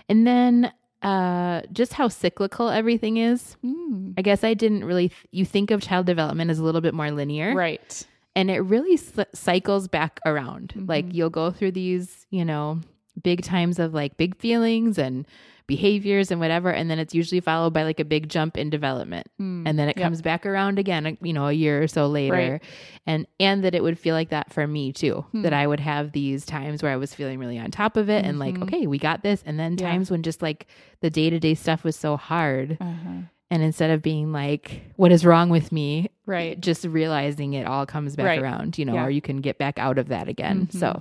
[0.09, 3.57] and then uh just how cyclical everything is.
[3.63, 4.15] Mm.
[4.17, 6.95] I guess I didn't really th- you think of child development as a little bit
[6.95, 7.55] more linear.
[7.55, 9.01] Right and it really
[9.35, 10.75] cycles back around.
[10.77, 10.87] Mm-hmm.
[10.87, 12.81] Like you'll go through these, you know,
[13.23, 15.27] big times of like big feelings and
[15.67, 19.27] behaviors and whatever and then it's usually followed by like a big jump in development
[19.41, 20.05] mm, and then it yep.
[20.05, 22.63] comes back around again you know a year or so later right.
[23.05, 25.43] and and that it would feel like that for me too mm.
[25.43, 28.21] that i would have these times where i was feeling really on top of it
[28.21, 28.31] mm-hmm.
[28.31, 28.63] and like mm-hmm.
[28.63, 29.91] okay we got this and then yeah.
[29.91, 30.69] times when just like
[31.01, 33.23] the day-to-day stuff was so hard uh-huh.
[33.51, 36.11] And instead of being like, what is wrong with me?
[36.27, 36.61] Right.
[36.61, 38.43] Just realizing it all comes back right.
[38.43, 39.05] around, you know, yeah.
[39.05, 40.67] or you can get back out of that again.
[40.67, 40.79] Mm-hmm.
[40.79, 41.01] So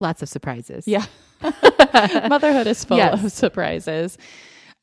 [0.00, 0.88] lots of surprises.
[0.88, 1.06] Yeah.
[1.42, 3.24] Motherhood is full yes.
[3.24, 4.18] of surprises.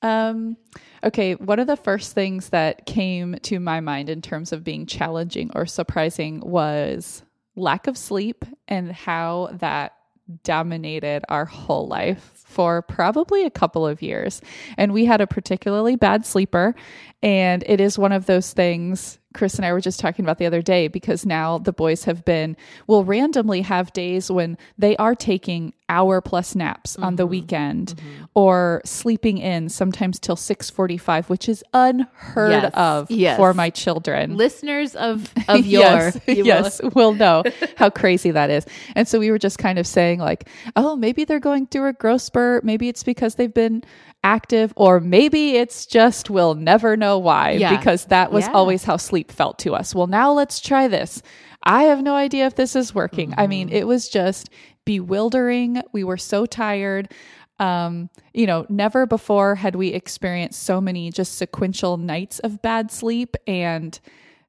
[0.02, 0.56] Um,
[1.04, 1.36] okay.
[1.36, 5.52] One of the first things that came to my mind in terms of being challenging
[5.56, 7.23] or surprising was
[7.56, 9.93] lack of sleep and how that
[10.43, 14.41] dominated our whole life for probably a couple of years.
[14.77, 16.75] And we had a particularly bad sleeper.
[17.21, 20.45] And it is one of those things Chris and I were just talking about the
[20.45, 22.55] other day because now the boys have been,
[22.87, 27.03] will randomly have days when they are taking hour plus naps mm-hmm.
[27.03, 27.31] on the mm-hmm.
[27.31, 28.23] weekend mm-hmm.
[28.33, 32.71] or sleeping in sometimes till 645 which is unheard yes.
[32.73, 33.37] of yes.
[33.37, 36.89] for my children listeners of of your yes, yes will.
[36.91, 37.43] will know
[37.75, 38.65] how crazy that is
[38.95, 41.93] and so we were just kind of saying like oh maybe they're going through a
[41.93, 43.83] growth spurt maybe it's because they've been
[44.23, 47.75] active, or maybe it's just we'll never know why yeah.
[47.77, 48.53] because that was yeah.
[48.53, 49.93] always how sleep felt to us.
[49.93, 51.21] Well, now let's try this.
[51.63, 53.31] I have no idea if this is working.
[53.31, 53.39] Mm-hmm.
[53.39, 53.77] I mean, mm-hmm.
[53.77, 54.49] it was just
[54.86, 55.81] bewildering.
[55.91, 57.12] We were so tired.
[57.59, 62.91] Um, you know, never before had we experienced so many just sequential nights of bad
[62.91, 63.99] sleep and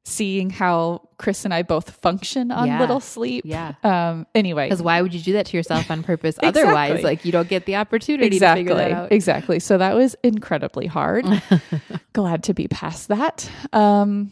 [0.05, 2.79] seeing how Chris and I both function on yeah.
[2.79, 3.45] little sleep.
[3.47, 3.75] Yeah.
[3.83, 4.67] Um, anyway.
[4.67, 6.63] Because why would you do that to yourself on purpose exactly.
[6.63, 7.03] otherwise?
[7.03, 8.65] Like you don't get the opportunity exactly.
[8.65, 9.13] to figure that out.
[9.13, 9.59] Exactly.
[9.61, 11.27] So that was incredibly hard.
[12.13, 13.51] Glad to be past that.
[13.73, 14.31] Um,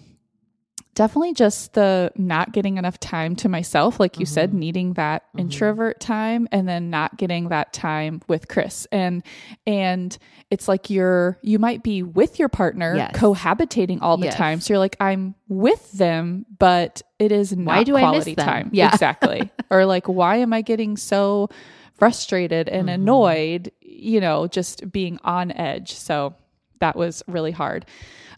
[0.95, 4.35] definitely just the not getting enough time to myself like you mm-hmm.
[4.35, 5.41] said needing that mm-hmm.
[5.41, 9.23] introvert time and then not getting that time with Chris and
[9.67, 10.19] and
[10.51, 13.17] it's like you're you might be with your partner yes.
[13.17, 14.37] cohabitating all the yes.
[14.37, 18.35] time so you're like I'm with them but it is not why do quality I
[18.37, 21.49] miss time yeah exactly or like why am I getting so
[21.95, 23.03] frustrated and mm-hmm.
[23.03, 26.35] annoyed you know just being on edge so
[26.81, 27.87] that was really hard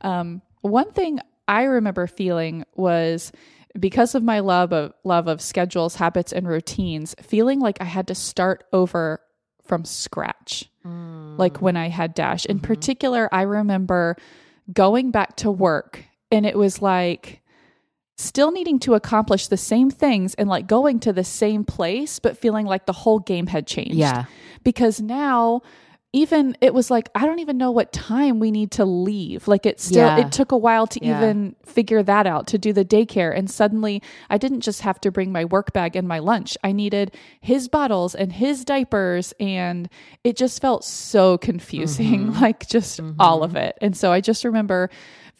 [0.02, 3.32] um, one thing I remember feeling was
[3.78, 8.06] because of my love of love of schedules, habits, and routines, feeling like I had
[8.08, 9.20] to start over
[9.64, 10.70] from scratch.
[10.86, 11.38] Mm.
[11.38, 12.46] Like when I had Dash.
[12.46, 12.66] In mm-hmm.
[12.66, 14.16] particular, I remember
[14.72, 17.40] going back to work and it was like
[18.16, 22.38] still needing to accomplish the same things and like going to the same place, but
[22.38, 23.94] feeling like the whole game had changed.
[23.94, 24.24] Yeah.
[24.62, 25.62] Because now
[26.14, 29.48] even it was like I don't even know what time we need to leave.
[29.48, 30.24] Like it still yeah.
[30.24, 31.18] it took a while to yeah.
[31.18, 34.00] even figure that out to do the daycare and suddenly
[34.30, 36.56] I didn't just have to bring my work bag and my lunch.
[36.62, 39.88] I needed his bottles and his diapers and
[40.22, 42.40] it just felt so confusing mm-hmm.
[42.42, 43.20] like just mm-hmm.
[43.20, 43.76] all of it.
[43.80, 44.90] And so I just remember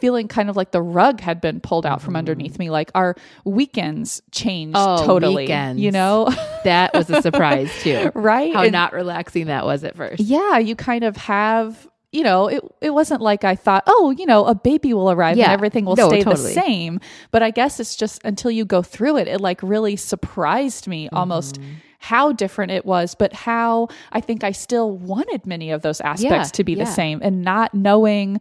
[0.05, 2.05] feeling kind of like the rug had been pulled out mm-hmm.
[2.05, 2.69] from underneath me.
[2.69, 5.45] Like our weekends changed oh, totally.
[5.45, 5.81] Weekends.
[5.81, 6.29] You know?
[6.65, 8.13] that was a surprise too.
[8.15, 8.53] right?
[8.53, 10.21] How and, not relaxing that was at first.
[10.23, 14.27] Yeah, you kind of have you know, it it wasn't like I thought, oh, you
[14.27, 15.47] know, a baby will arrive yeah.
[15.47, 16.55] and everything will no, stay totally.
[16.55, 17.01] the same.
[17.31, 21.07] But I guess it's just until you go through it, it like really surprised me
[21.07, 21.17] mm-hmm.
[21.17, 21.59] almost
[21.99, 26.51] how different it was, but how I think I still wanted many of those aspects
[26.51, 26.85] yeah, to be yeah.
[26.85, 28.39] the same and not knowing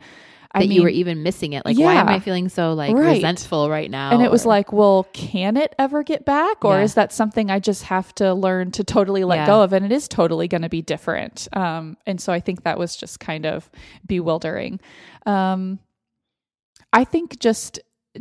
[0.53, 1.65] that I mean, you were even missing it.
[1.65, 3.15] Like, yeah, why am I feeling so like right.
[3.15, 4.11] resentful right now?
[4.11, 6.83] And it was like, well, can it ever get back, or yeah.
[6.83, 9.45] is that something I just have to learn to totally let yeah.
[9.47, 9.73] go of?
[9.73, 11.47] And it is totally going to be different.
[11.53, 13.69] Um, and so I think that was just kind of
[14.05, 14.79] bewildering.
[15.25, 15.79] Um,
[16.91, 17.79] I think just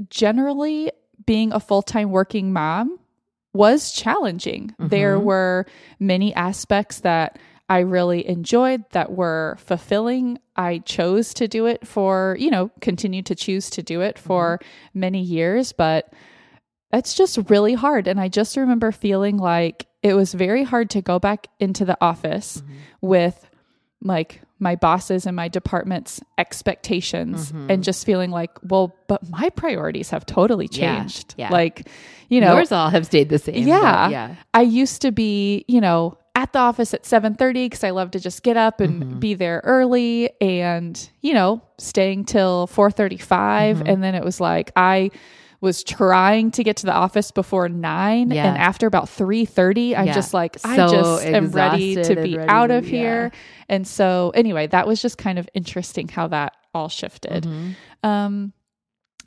[0.08, 0.90] generally
[1.26, 2.98] being a full time working mom
[3.52, 4.68] was challenging.
[4.68, 4.88] Mm-hmm.
[4.88, 5.66] There were
[6.00, 10.38] many aspects that I really enjoyed that were fulfilling.
[10.56, 14.58] I chose to do it for, you know, continue to choose to do it for
[14.58, 15.00] mm-hmm.
[15.00, 16.12] many years, but
[16.92, 18.06] it's just really hard.
[18.06, 21.96] And I just remember feeling like it was very hard to go back into the
[22.00, 22.74] office mm-hmm.
[23.00, 23.48] with
[24.02, 27.70] like my bosses and my department's expectations mm-hmm.
[27.70, 31.34] and just feeling like, well, but my priorities have totally changed.
[31.36, 31.52] Yeah, yeah.
[31.52, 31.88] Like,
[32.28, 33.66] you know, yours all have stayed the same.
[33.66, 34.08] Yeah.
[34.08, 34.34] Yeah.
[34.54, 38.20] I used to be, you know, at the office at 7:30 cuz I love to
[38.20, 39.18] just get up and mm-hmm.
[39.20, 43.86] be there early and you know staying till 4:35 mm-hmm.
[43.86, 45.10] and then it was like I
[45.60, 48.48] was trying to get to the office before 9 yeah.
[48.48, 50.12] and after about 3:30 I'm yeah.
[50.12, 53.30] just like so I just am ready to be ready out of here
[53.68, 57.70] and so anyway that was just kind of interesting how that all shifted mm-hmm.
[58.02, 58.52] um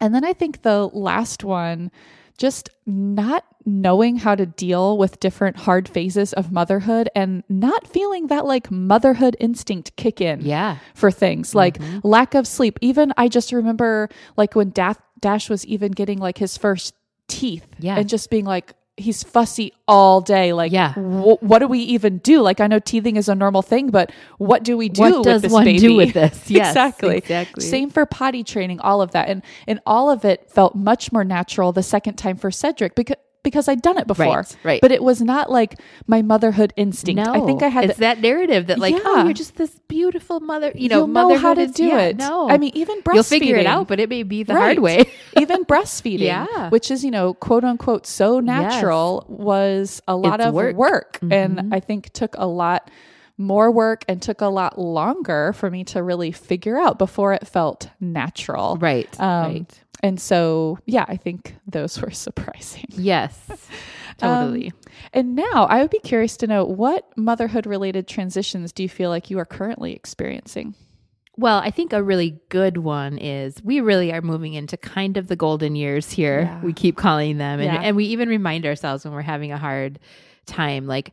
[0.01, 1.91] and then I think the last one
[2.38, 8.28] just not knowing how to deal with different hard phases of motherhood and not feeling
[8.28, 11.99] that like motherhood instinct kick in yeah for things like mm-hmm.
[12.08, 16.38] lack of sleep even i just remember like when dash, dash was even getting like
[16.38, 16.93] his first
[17.28, 20.54] teeth yeah and just being like he's fussy all day.
[20.54, 20.93] Like, yeah.
[20.93, 22.41] W- what do we even do?
[22.41, 25.34] Like, I know teething is a normal thing, but what do we do what does
[25.36, 25.80] with this one baby?
[25.80, 26.49] do with this?
[26.56, 27.17] Yes, exactly.
[27.17, 27.63] Exactly.
[27.63, 29.28] Same for potty training, all of that.
[29.28, 33.17] And and all of it felt much more natural the second time for Cedric because
[33.45, 34.25] because I'd done it before.
[34.25, 34.81] Right, right.
[34.81, 37.23] But it was not like my motherhood instinct.
[37.23, 39.03] No, I think I had it's that narrative that like, oh, yeah.
[39.05, 40.73] oh, you're just this beautiful mother.
[40.75, 42.17] You know, know how to is, do yeah, it.
[42.17, 43.13] No, I mean, even breastfeeding.
[43.13, 44.62] You'll figure it out, but it may be the right.
[44.62, 45.05] hard way.
[45.39, 46.69] even breastfeeding, yeah.
[46.69, 49.39] which is you know, quote unquote, so natural, yes.
[49.39, 51.13] was a lot it's of work, work.
[51.21, 51.31] Mm-hmm.
[51.31, 52.89] and I think took a lot
[53.38, 57.45] more work and took a lot longer for me to really figure out before it
[57.47, 58.77] felt natural.
[58.77, 59.10] Right.
[59.19, 59.84] Um, right.
[60.03, 62.86] And so, yeah, I think those were surprising.
[62.89, 63.39] Yes.
[64.17, 64.67] Totally.
[64.67, 64.73] Um,
[65.13, 69.10] and now I would be curious to know what motherhood related transitions do you feel
[69.10, 70.73] like you are currently experiencing?
[71.38, 75.27] Well, I think a really good one is we really are moving into kind of
[75.27, 76.41] the golden years here.
[76.41, 76.62] Yeah.
[76.62, 77.60] We keep calling them.
[77.60, 77.81] And, yeah.
[77.81, 79.99] and we even remind ourselves when we're having a hard
[80.45, 81.12] time, like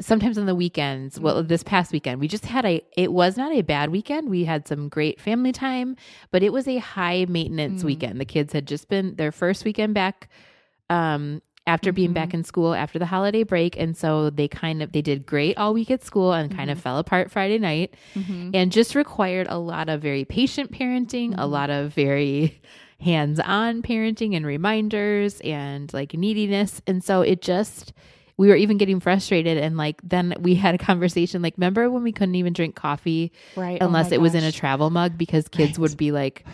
[0.00, 1.48] sometimes on the weekends well mm-hmm.
[1.48, 4.66] this past weekend we just had a it was not a bad weekend we had
[4.68, 5.96] some great family time
[6.30, 7.86] but it was a high maintenance mm.
[7.86, 10.28] weekend the kids had just been their first weekend back
[10.88, 11.96] um after mm-hmm.
[11.96, 12.38] being back mm-hmm.
[12.38, 15.74] in school after the holiday break and so they kind of they did great all
[15.74, 16.58] week at school and mm-hmm.
[16.58, 16.82] kind of mm-hmm.
[16.84, 18.50] fell apart friday night mm-hmm.
[18.54, 22.60] and just required a lot of very patient parenting a lot of very
[23.00, 27.92] hands-on parenting and reminders and like neediness and so it just
[28.38, 32.02] we were even getting frustrated and like then we had a conversation like remember when
[32.02, 34.22] we couldn't even drink coffee right oh unless oh it gosh.
[34.22, 35.78] was in a travel mug because kids right.
[35.78, 36.46] would be like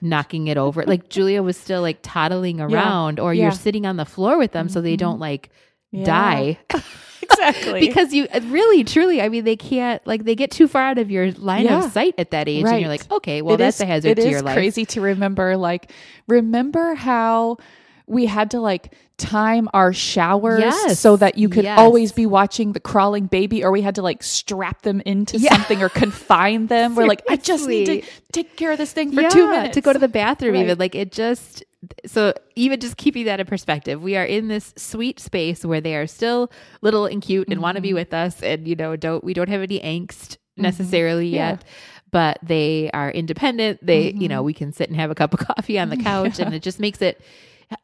[0.00, 3.24] knocking it over like julia was still like toddling around yeah.
[3.24, 3.42] or yeah.
[3.42, 4.72] you're sitting on the floor with them mm-hmm.
[4.72, 5.22] so they don't mm-hmm.
[5.22, 5.50] like
[5.90, 6.04] yeah.
[6.04, 6.58] die
[7.22, 10.98] exactly because you really truly i mean they can't like they get too far out
[10.98, 11.84] of your line yeah.
[11.84, 12.72] of sight at that age right.
[12.72, 14.74] and you're like okay well it that's is, a hazard to your life it is
[14.74, 15.92] crazy to remember like
[16.26, 17.56] remember how
[18.06, 20.98] we had to like time our showers yes.
[20.98, 21.78] so that you could yes.
[21.78, 25.54] always be watching the crawling baby or we had to like strap them into yeah.
[25.54, 29.12] something or confine them we're like i just need to take care of this thing
[29.12, 30.64] for yeah, two minutes to go to the bathroom right.
[30.64, 31.62] even like it just
[32.06, 35.96] so even just keeping that in perspective, we are in this sweet space where they
[35.96, 37.62] are still little and cute and mm-hmm.
[37.62, 40.62] want to be with us, and you know, don't we don't have any angst mm-hmm.
[40.62, 41.36] necessarily mm-hmm.
[41.36, 41.50] yeah.
[41.50, 41.64] yet
[42.12, 43.84] but they are independent.
[43.84, 44.20] They, mm-hmm.
[44.20, 44.46] you know, mm-hmm.
[44.46, 46.44] we can sit and have a cup of coffee on the couch yeah.
[46.44, 47.20] and it just makes it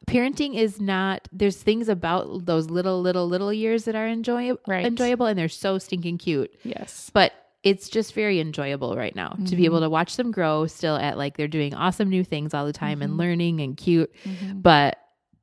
[0.07, 4.85] parenting is not there's things about those little little little years that are enjoy, right.
[4.85, 6.53] enjoyable and they're so stinking cute.
[6.63, 7.09] Yes.
[7.13, 9.45] But it's just very enjoyable right now mm-hmm.
[9.45, 9.85] to be able mm-hmm.
[9.85, 13.01] to watch them grow still at like they're doing awesome new things all the time
[13.01, 13.19] and mm-hmm.
[13.19, 14.59] learning and cute, mm-hmm.
[14.59, 14.97] but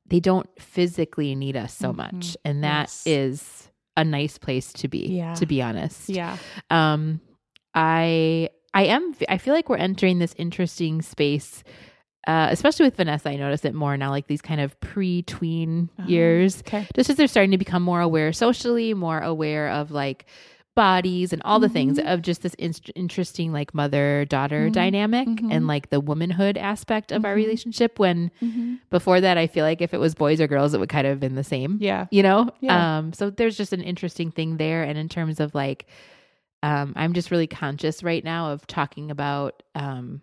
[0.07, 2.37] they don't physically need us so much.
[2.45, 3.03] And that yes.
[3.05, 5.35] is a nice place to be, yeah.
[5.35, 6.09] to be honest.
[6.09, 6.37] Yeah.
[6.69, 7.21] Um
[7.73, 11.63] I I am, I feel like we're entering this interesting space.
[12.27, 16.03] Uh, especially with Vanessa, I notice it more now, like these kind of pre-tween uh,
[16.03, 16.85] years, okay.
[16.93, 20.25] just as they're starting to become more aware socially, more aware of like
[20.75, 21.73] bodies and all the mm-hmm.
[21.73, 24.73] things of just this in- interesting like mother daughter mm-hmm.
[24.73, 25.51] dynamic mm-hmm.
[25.51, 27.45] and like the womanhood aspect of our mm-hmm.
[27.45, 28.75] relationship when mm-hmm.
[28.91, 31.11] before that i feel like if it was boys or girls it would kind of
[31.13, 32.99] have been the same yeah you know yeah.
[32.99, 35.87] um so there's just an interesting thing there and in terms of like
[36.63, 40.21] um, I'm just really conscious right now of talking about um,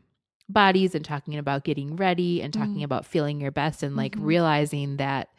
[0.49, 2.85] bodies and talking about getting ready and talking mm.
[2.85, 4.25] about feeling your best and like mm-hmm.
[4.25, 5.31] realizing that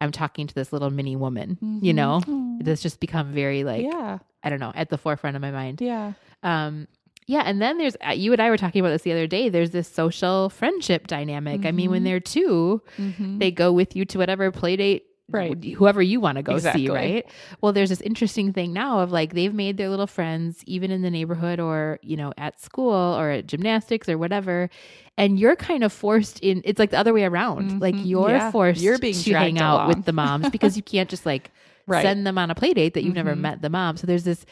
[0.00, 1.84] I'm talking to this little mini woman, mm-hmm.
[1.84, 2.62] you know, mm.
[2.62, 5.80] that's just become very like, yeah, I don't know, at the forefront of my mind.
[5.80, 6.12] Yeah.
[6.42, 6.86] Um,
[7.26, 7.42] yeah.
[7.44, 9.48] And then there's, uh, you and I were talking about this the other day.
[9.48, 11.60] There's this social friendship dynamic.
[11.60, 11.66] Mm-hmm.
[11.66, 12.04] I mean, when mm-hmm.
[12.04, 13.38] they're 2 mm-hmm.
[13.38, 16.86] they go with you to whatever play date right whoever you want to go exactly.
[16.86, 17.26] see right
[17.60, 21.02] well there's this interesting thing now of like they've made their little friends even in
[21.02, 24.70] the neighborhood or you know at school or at gymnastics or whatever
[25.18, 27.78] and you're kind of forced in it's like the other way around mm-hmm.
[27.80, 28.50] like you're yeah.
[28.52, 29.88] forced you're being to hang out along.
[29.88, 31.50] with the moms because you can't just like
[31.88, 32.02] right.
[32.02, 33.26] send them on a play date that you've mm-hmm.
[33.26, 34.46] never met the mom so there's this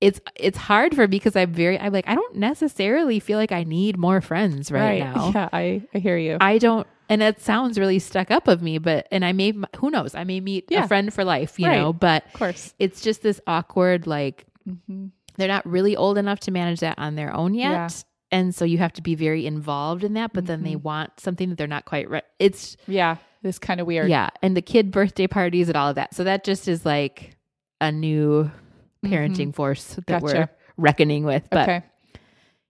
[0.00, 3.52] it's it's hard for me because I'm very I'm like I don't necessarily feel like
[3.52, 5.14] I need more friends right, right.
[5.14, 5.32] now.
[5.34, 6.38] Yeah, I I hear you.
[6.40, 9.90] I don't and it sounds really stuck up of me but and i may who
[9.90, 10.84] knows i may meet yeah.
[10.84, 11.76] a friend for life you right.
[11.76, 15.06] know but of course it's just this awkward like mm-hmm.
[15.36, 17.88] they're not really old enough to manage that on their own yet yeah.
[18.30, 20.46] and so you have to be very involved in that but mm-hmm.
[20.48, 20.84] then they mm-hmm.
[20.84, 24.56] want something that they're not quite right it's yeah this kind of weird yeah and
[24.56, 27.36] the kid birthday parties and all of that so that just is like
[27.80, 28.50] a new
[29.04, 29.50] parenting mm-hmm.
[29.50, 30.24] force that gotcha.
[30.24, 31.82] we're reckoning with but okay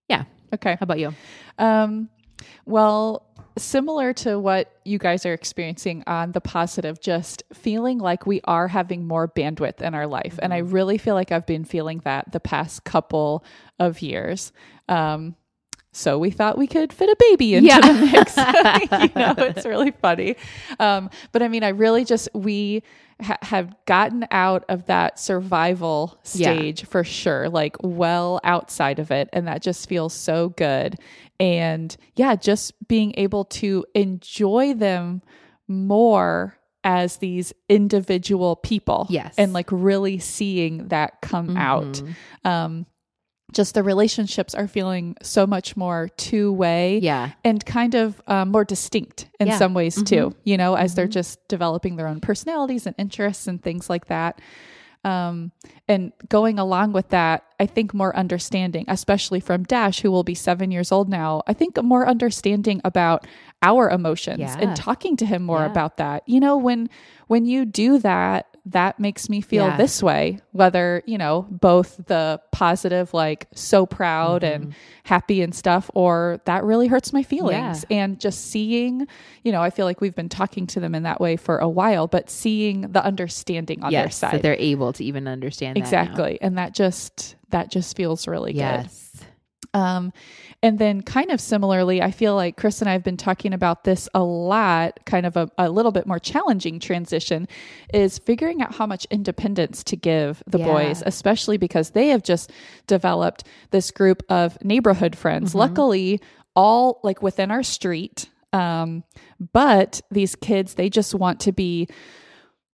[0.09, 0.24] yeah
[0.55, 1.12] okay how about you
[1.59, 2.09] um
[2.64, 3.29] well
[3.61, 8.68] similar to what you guys are experiencing on the positive, just feeling like we are
[8.68, 10.35] having more bandwidth in our life.
[10.35, 10.44] Mm-hmm.
[10.44, 10.73] And I mm-hmm.
[10.73, 13.44] really feel like I've been feeling that the past couple
[13.79, 14.53] of years.
[14.88, 15.37] Um,
[15.92, 17.81] so we thought we could fit a baby into yeah.
[17.81, 18.37] the mix.
[19.16, 20.37] you know, it's really funny.
[20.79, 22.83] Um, but I mean, I really just, we
[23.22, 26.88] ha- have gotten out of that survival stage yeah.
[26.88, 29.28] for sure, like well outside of it.
[29.33, 30.96] And that just feels so good.
[31.38, 35.22] And yeah, just being able to enjoy them
[35.68, 39.06] more as these individual people.
[39.11, 39.35] Yes.
[39.37, 41.56] And like really seeing that come mm-hmm.
[41.56, 42.02] out.
[42.44, 42.87] Um,
[43.52, 48.50] just the relationships are feeling so much more two way yeah and kind of um,
[48.50, 49.58] more distinct in yeah.
[49.58, 50.04] some ways mm-hmm.
[50.04, 50.96] too you know as mm-hmm.
[50.96, 54.40] they're just developing their own personalities and interests and things like that
[55.02, 55.50] um,
[55.88, 60.34] and going along with that i think more understanding especially from dash who will be
[60.34, 63.26] seven years old now i think more understanding about
[63.62, 64.58] our emotions yeah.
[64.58, 65.70] and talking to him more yeah.
[65.70, 66.88] about that you know when
[67.28, 69.76] when you do that that makes me feel yeah.
[69.76, 74.62] this way whether you know both the positive like so proud mm-hmm.
[74.64, 78.02] and happy and stuff or that really hurts my feelings yeah.
[78.02, 79.06] and just seeing
[79.42, 81.68] you know i feel like we've been talking to them in that way for a
[81.68, 85.76] while but seeing the understanding on yes, their side that they're able to even understand
[85.76, 89.11] exactly and that just that just feels really yes.
[89.12, 89.26] good
[89.72, 90.12] um,
[90.62, 93.85] and then, kind of similarly, I feel like Chris and I have been talking about
[93.85, 97.49] this a lot, kind of a, a little bit more challenging transition
[97.94, 100.66] is figuring out how much independence to give the yeah.
[100.66, 102.53] boys, especially because they have just
[102.87, 105.51] developed this group of neighborhood friends.
[105.51, 105.61] Mm-hmm.
[105.61, 106.20] Luckily,
[106.55, 108.29] all like within our street.
[108.53, 109.05] Um,
[109.53, 111.88] but these kids, they just want to be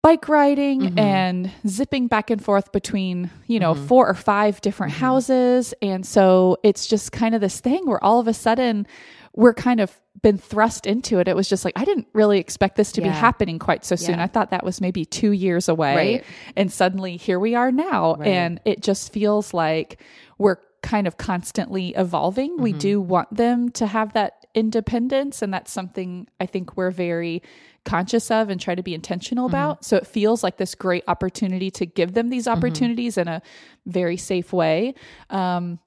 [0.02, 0.98] bike riding mm-hmm.
[0.98, 3.86] and zipping back and forth between, you know, mm-hmm.
[3.86, 5.04] four or five different mm-hmm.
[5.04, 5.72] houses.
[5.80, 8.86] And so it's just kind of this thing where all of a sudden
[9.34, 11.28] we're kind of been thrust into it.
[11.28, 13.08] It was just like, I didn't really expect this to yeah.
[13.08, 14.16] be happening quite so soon.
[14.16, 14.24] Yeah.
[14.24, 15.96] I thought that was maybe two years away.
[15.96, 16.24] Right.
[16.56, 18.16] And suddenly here we are now.
[18.16, 18.28] Right.
[18.28, 20.02] And it just feels like
[20.36, 22.58] we're kind of constantly evolving.
[22.58, 22.78] We mm-hmm.
[22.78, 25.40] do want them to have that independence.
[25.40, 27.42] And that's something I think we're very
[27.84, 29.54] conscious of and try to be intentional mm-hmm.
[29.54, 29.84] about.
[29.84, 32.58] So it feels like this great opportunity to give them these mm-hmm.
[32.58, 33.28] opportunities mm-hmm.
[33.28, 33.42] in a
[33.86, 34.94] very safe way.
[35.30, 35.78] Um,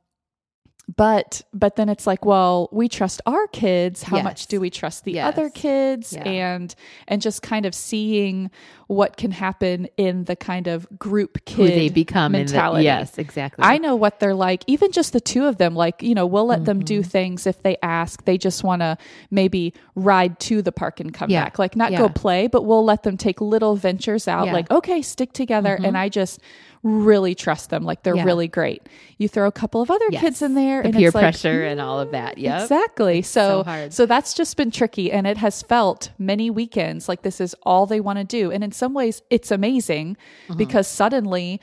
[0.98, 4.24] but but then it's like well we trust our kids how Yes.
[4.24, 5.28] much do we trust the Yes.
[5.34, 6.24] other kids Yeah.
[6.30, 6.76] and
[7.08, 8.52] and just kind of seeing
[8.88, 12.84] what can happen in the kind of group kid Who they become in the, mentality
[12.84, 13.64] yes, exactly.
[13.66, 15.74] I know what they're like, even just the two of them.
[15.76, 17.10] Like, you know, we'll let them do Mm-hmm.
[17.10, 18.24] things if they ask.
[18.26, 18.96] They just want to
[19.32, 21.46] maybe ride to the park and come Yeah.
[21.46, 21.58] back.
[21.58, 21.98] Like, not Yeah.
[21.98, 24.46] go play, but we'll let them take little ventures out.
[24.46, 24.54] Mm-hmm.
[24.54, 25.80] Like, okay, stick together.
[25.84, 26.40] And I just
[26.88, 27.84] really trust them.
[27.84, 28.26] Like, they're Yeah.
[28.26, 28.88] really great.
[29.18, 30.22] You throw a couple of other Yes.
[30.22, 32.38] kids in there, the and peer it's like, pressure and all of that.
[32.38, 32.62] Yeah.
[32.62, 33.24] Exactly.
[33.24, 33.92] so So hard.
[33.94, 37.88] so that's just been tricky and it has felt many weekends like this is all
[37.88, 38.52] they want to do.
[38.52, 40.16] And in some ways it's amazing
[40.48, 40.58] Uh-huh.
[40.58, 41.60] because suddenly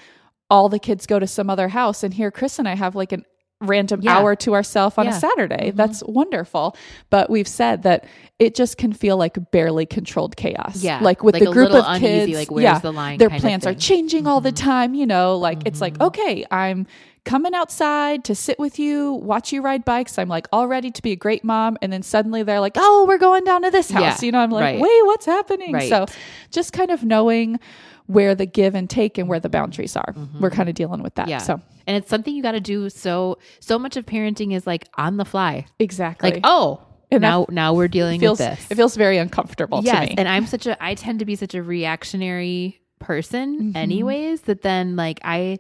[0.50, 3.12] all the kids go to some other house and here Chris and I have like
[3.12, 3.24] an
[3.62, 4.18] random Yeah.
[4.18, 5.12] hour to ourselves on Yeah.
[5.12, 5.16] Mm-hmm.
[5.16, 5.70] a Saturday.
[5.74, 6.76] That's wonderful.
[7.10, 8.04] But we've said that
[8.38, 10.82] it just can feel like barely controlled chaos.
[10.82, 10.98] Yeah.
[11.00, 12.38] Like with Like the a group of uneasy, kids.
[12.38, 13.74] like, where's yeah, the line Their kind of plans are thing.
[13.78, 13.80] Mm-hmm.
[13.80, 16.86] changing all the time, you know, like it's like, okay, I'm
[17.24, 20.18] coming outside to sit with you, watch you ride bikes.
[20.18, 21.78] I'm like all ready to be a great mom.
[21.80, 24.20] And then suddenly they're like, oh, we're going down to this house.
[24.22, 24.80] Yeah, you know, I'm like, right.
[24.80, 25.72] wait, what's happening?
[25.72, 25.88] Right.
[25.88, 26.06] So
[26.50, 27.60] just kind of knowing
[28.06, 30.14] where the give and take and where the boundaries are.
[30.40, 31.22] We're kind of dealing with that.
[31.22, 31.30] Mm-hmm.
[31.30, 31.38] Yeah.
[31.38, 32.88] So and it's something you got to do.
[32.90, 35.66] So so much of parenting is like on the fly.
[35.78, 36.30] exactly.
[36.32, 36.80] Like oh,
[37.10, 38.70] And now now we're dealing feels, with this.
[38.70, 40.14] it feels very uncomfortable to yes, me.
[40.18, 43.76] and I'm such a I tend to be such a reactionary person Mm-hmm.
[43.76, 45.58] anyways that then like I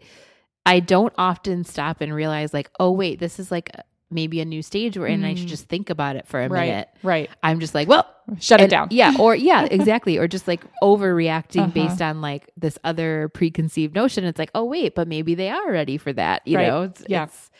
[0.64, 3.68] I don't often stop and realize like oh wait this is like
[4.12, 6.48] maybe a new stage we're in and I should just think about it for a
[6.48, 6.52] Mm.
[6.52, 6.68] right.
[6.68, 6.88] minute.
[7.02, 7.30] Right.
[7.42, 8.06] I'm just like well
[8.38, 8.88] Shut it down.
[8.92, 10.16] Yeah, or yeah, exactly.
[10.16, 11.70] or just like overreacting Uh-huh.
[11.72, 14.24] based on like this other preconceived notion.
[14.24, 16.42] It's like, oh wait, but maybe they are ready for that.
[16.46, 16.66] You Right.
[16.68, 16.82] know?
[16.82, 17.24] It's, Yeah.
[17.24, 17.50] It's,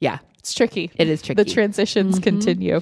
[0.00, 0.18] yeah.
[0.38, 0.90] It's tricky.
[0.96, 1.42] It is tricky.
[1.42, 2.80] The transitions continue.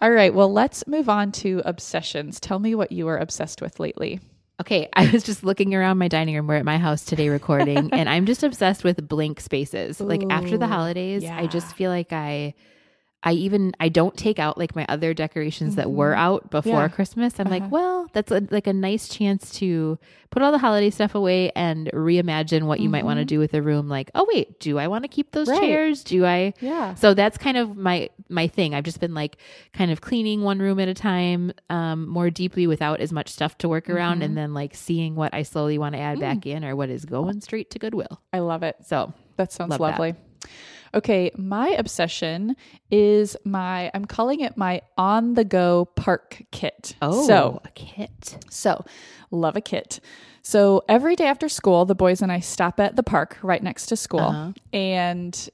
[0.00, 0.32] All right.
[0.34, 2.38] Well, let's move on to obsessions.
[2.38, 4.20] Tell me what you are obsessed with lately.
[4.60, 6.46] Okay, I was just looking around my dining room.
[6.46, 10.00] We're at my house today recording, and I'm just obsessed with blank spaces.
[10.00, 12.54] like after the Ooh, holidays, I just feel like I
[13.26, 16.80] I even I don't take out like my other decorations that were out before Mm-hmm.
[16.82, 16.88] Yeah.
[16.88, 17.40] Christmas.
[17.40, 17.58] I'm Uh-huh.
[17.58, 19.98] like, well, that's a, like a nice chance to
[20.30, 23.54] put all the holiday stuff away and reimagine what you might want to do with
[23.54, 23.88] a room.
[23.88, 25.58] Like, oh wait, do I want to keep those Mm-hmm.
[25.58, 25.66] Right.
[25.66, 26.04] chairs?
[26.04, 26.52] Do I?
[26.60, 26.94] Yeah.
[26.96, 28.74] So that's kind of my my thing.
[28.74, 29.38] I've just been like
[29.72, 33.56] kind of cleaning one room at a time, um, more deeply without as much stuff
[33.58, 34.22] to work around, Mm-hmm.
[34.24, 36.20] and then like seeing what I slowly want to add Mm.
[36.20, 38.20] back in or what is going straight to Goodwill.
[38.34, 38.76] I love it.
[38.84, 40.16] So That sounds Love that.
[40.94, 42.54] Okay, my obsession
[42.90, 46.94] is my I'm calling it my on the go park kit.
[47.02, 48.44] oh, so a kit.
[48.48, 48.84] so
[49.30, 49.98] love a kit.
[50.42, 53.86] So every day after school, the boys and I stop at the park right next
[53.86, 54.52] to school, Uh-huh.
[54.72, 55.48] and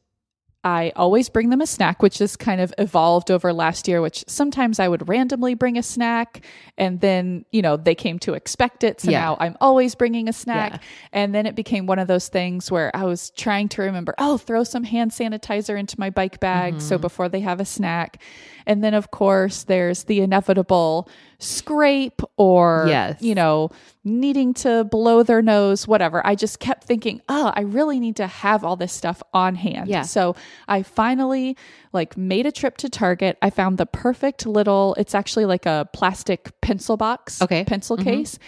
[0.62, 4.24] I always bring them a snack, which has kind of evolved over last year, which
[4.26, 6.44] sometimes I would randomly bring a snack
[6.76, 9.00] and then, you know, they came to expect it.
[9.00, 9.20] So Yeah.
[9.20, 10.72] now I'm always bringing a snack.
[10.72, 10.78] Yeah.
[11.14, 14.36] And then it became one of those things where I was trying to remember, oh,
[14.36, 16.80] throw some hand sanitizer into my bike bag.
[16.82, 17.00] So Mm-hmm.
[17.02, 18.20] before they have a snack.
[18.66, 21.08] And then, of course, there's the inevitable
[21.40, 23.20] scrape or, Yes.
[23.20, 23.70] you know,
[24.04, 26.24] needing to blow their nose, whatever.
[26.26, 29.88] I just kept thinking, oh, I really need to have all this stuff on hand.
[29.88, 30.02] Yeah.
[30.02, 30.36] So
[30.68, 31.56] I finally
[31.92, 33.36] like made a trip to Target.
[33.42, 37.64] I found the perfect little, it's actually like a plastic pencil box, Okay.
[37.64, 38.38] pencil case.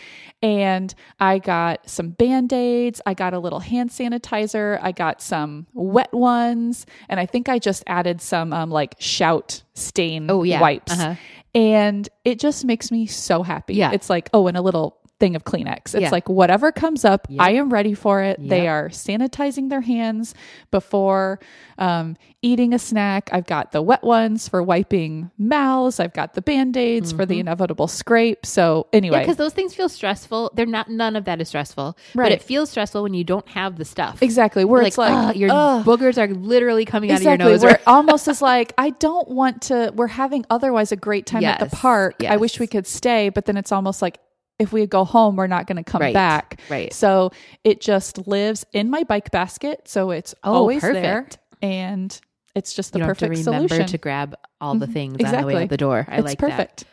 [0.43, 3.01] And I got some band aids.
[3.07, 4.79] I got a little hand sanitizer.
[4.83, 6.85] I got some wet ones.
[7.09, 10.61] And I think I just added some um, like shout stain Oh, yeah.
[10.61, 10.93] wipes.
[10.93, 11.15] Uh-huh.
[11.55, 13.75] And it just makes me so happy.
[13.75, 13.93] Yeah.
[13.93, 15.95] It's like, oh, and a little thing of Kleenex.
[15.95, 16.11] It's Yeah.
[16.11, 17.41] like whatever comes up, Yep.
[17.41, 18.37] I am ready for it.
[18.41, 20.35] They are sanitizing their hands
[20.73, 21.39] before
[21.79, 23.31] um, eating a snack.
[23.33, 26.01] I've got the wet ones for wiping mouths.
[26.01, 28.45] I've got the band aids for the inevitable scrape.
[28.45, 30.51] So anyway, because those things feel stressful.
[30.55, 30.91] They're not.
[30.91, 31.97] None of that is stressful.
[32.15, 32.33] But Right.
[32.33, 34.23] it feels stressful when you don't have the stuff.
[34.23, 37.31] exactly where Like, it's like ugh, your boogers are literally coming Exactly.
[37.31, 37.63] out of your nose.
[37.63, 41.45] Where it almost is like, I don't want to, we're having otherwise a great time
[41.45, 42.25] at the Yes, park.
[42.29, 44.19] I wish we could stay, but then it's almost like,
[44.63, 46.61] if we go home, we're not going to come Right, back.
[46.71, 46.93] right.
[46.93, 47.31] So
[47.65, 49.89] it just lives in my bike basket.
[49.89, 51.29] So it's Oh, always there.
[51.61, 52.19] And
[52.55, 53.87] it's just the you don't have to perfect remember solution.
[53.89, 55.55] to grab all the things on the Exactly.
[55.55, 56.07] way out the door.
[56.09, 56.51] I it's like that.
[56.51, 56.85] perfect.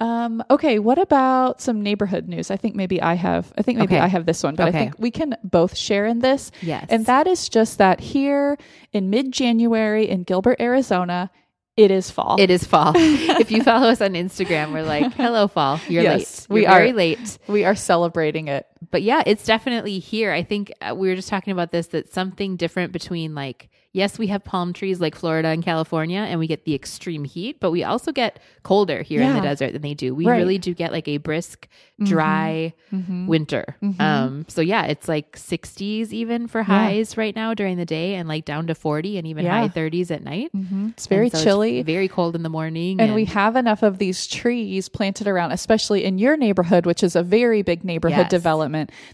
[0.00, 2.52] Um, okay, what about some neighborhood news?
[2.52, 3.52] I think maybe I have.
[3.58, 4.04] I think maybe Okay.
[4.04, 4.78] I have this one, but Okay.
[4.78, 6.52] I think we can both share in this.
[6.62, 6.86] Yes.
[6.88, 8.56] And that is just that here
[8.92, 11.30] in mid January in Gilbert, Arizona,
[11.78, 12.36] it is fall.
[12.38, 12.92] It is fall.
[12.96, 15.80] if you follow us on Instagram, we're like, "Hello, fall.
[15.88, 16.54] You're Yes, late.
[16.54, 16.78] we You're are.
[16.78, 18.66] very late." we are celebrating it.
[18.90, 20.32] But yeah, it's definitely here.
[20.32, 24.18] I think uh, we were just talking about this that something different between like yes,
[24.18, 27.70] we have palm trees like Florida and California, and we get the extreme heat, but
[27.70, 29.30] we also get colder here yeah.
[29.30, 30.14] in the desert than they do.
[30.14, 30.36] We right.
[30.36, 31.66] really do get like a brisk,
[32.00, 32.04] mm-hmm.
[32.04, 33.26] dry mm-hmm.
[33.26, 33.76] winter.
[33.82, 34.00] Mm-hmm.
[34.00, 37.20] Um, so yeah, it's like 60s even for highs yeah.
[37.20, 39.60] right now during the day, and like down to 40 and even yeah.
[39.60, 40.50] high 30s at night.
[40.54, 40.90] Mm-hmm.
[40.90, 43.82] It's very so chilly, it's very cold in the morning, and, and, we have enough
[43.82, 48.18] of these trees planted around, especially in your neighborhood, which is a very big neighborhood
[48.18, 48.30] yes.
[48.30, 48.67] development.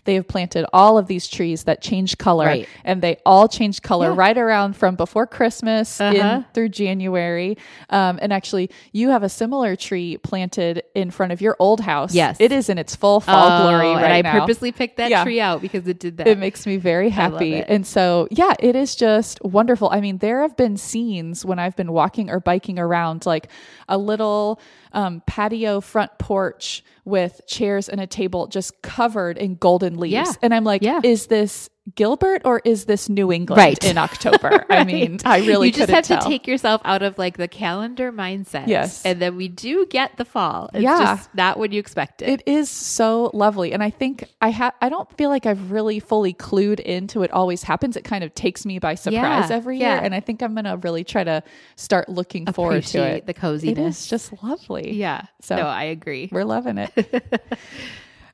[0.05, 2.69] They have planted all of these trees that change color, right.
[2.85, 6.17] and they all change color right around from before Christmas uh-huh.
[6.17, 7.57] in through January.
[7.91, 12.15] Um, and actually, you have a similar tree planted in front of your old house.
[12.15, 14.41] Yes, it is in its full fall oh, glory right and I now.
[14.41, 15.23] purposely picked that yeah.
[15.23, 16.27] tree out because it did that.
[16.27, 17.55] It makes me very happy.
[17.57, 19.89] And so, yeah, it is just wonderful.
[19.91, 23.49] I mean, there have been scenes when I've been walking or biking around, like
[23.89, 24.61] a little
[24.95, 30.13] um, patio front porch with chairs and a table just covered in golden leaves.
[30.13, 30.33] Yeah.
[30.43, 31.01] And I'm like, yeah.
[31.03, 33.85] is this Gilbert or is this New England right.
[33.85, 34.65] in October?
[34.69, 34.81] right.
[34.81, 36.21] I mean, I really you just have tell.
[36.21, 38.69] to take yourself out of like the calendar mindset.
[38.69, 40.71] Yes, and then we do get the fall.
[40.73, 42.29] It's yeah, just not what you expect it.
[42.29, 44.73] It is so lovely, and I think I have.
[44.81, 47.31] I don't feel like I've really fully clued into it.
[47.33, 47.97] Always happens.
[47.97, 49.57] It kind of takes me by surprise yeah.
[49.57, 50.01] every year, yeah.
[50.03, 51.43] and I think I'm gonna really try to
[51.77, 53.27] start looking Appreciate forward to it.
[53.27, 54.93] The coziness, it is just lovely.
[54.93, 55.27] Yeah.
[55.43, 56.31] So no, I agree.
[56.33, 56.93] We're loving it.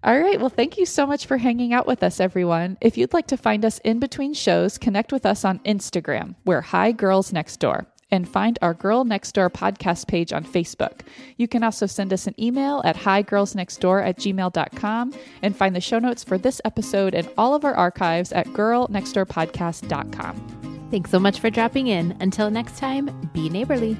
[0.03, 0.41] All right.
[0.41, 2.79] Well, thank you so much for hanging out with us, everyone.
[2.81, 6.37] If you'd like to find us in between shows, connect with us on Instagram.
[6.47, 7.87] We're Hi Girls Next Door.
[8.13, 11.03] And find our Girl Next Door podcast page on Facebook.
[11.37, 16.01] You can also send us an email at higirlsnextdoor at gmail.com and find the show
[16.01, 20.89] notes for this episode and all of our archives at girlnextdoorpodcast.com.
[20.91, 22.17] Thanks so much for dropping in.
[22.21, 23.97] Until next time, be neighborly.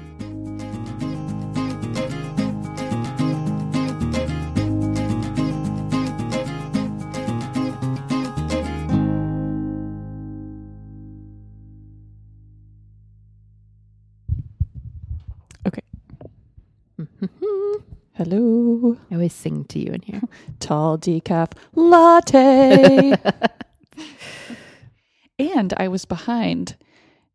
[18.31, 18.95] Hello.
[19.11, 20.21] I always sing to you in here.
[20.61, 23.11] Tall decaf latte.
[25.39, 26.77] and I was behind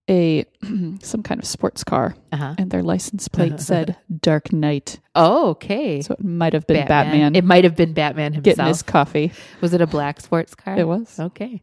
[0.08, 0.46] a
[1.02, 2.54] some kind of sports car, uh-huh.
[2.56, 6.00] and their license plate said "Dark Knight." Oh, okay.
[6.00, 7.10] So it might have been Batman.
[7.10, 7.36] Batman.
[7.36, 9.32] It might have been Batman himself getting his coffee.
[9.60, 10.78] Was it a black sports car?
[10.78, 11.20] It was.
[11.20, 11.62] Okay,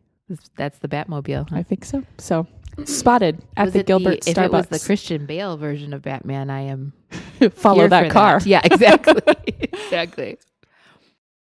[0.58, 1.50] that's the Batmobile.
[1.50, 1.56] Huh?
[1.56, 2.04] I think so.
[2.20, 2.46] So
[2.86, 4.38] spotted at was the Gilbert the, Starbucks.
[4.38, 6.94] If it was the Christian Bale version of Batman, I am
[7.52, 8.40] follow that car.
[8.40, 8.48] That.
[8.48, 9.22] Yeah, exactly.
[9.58, 10.38] exactly.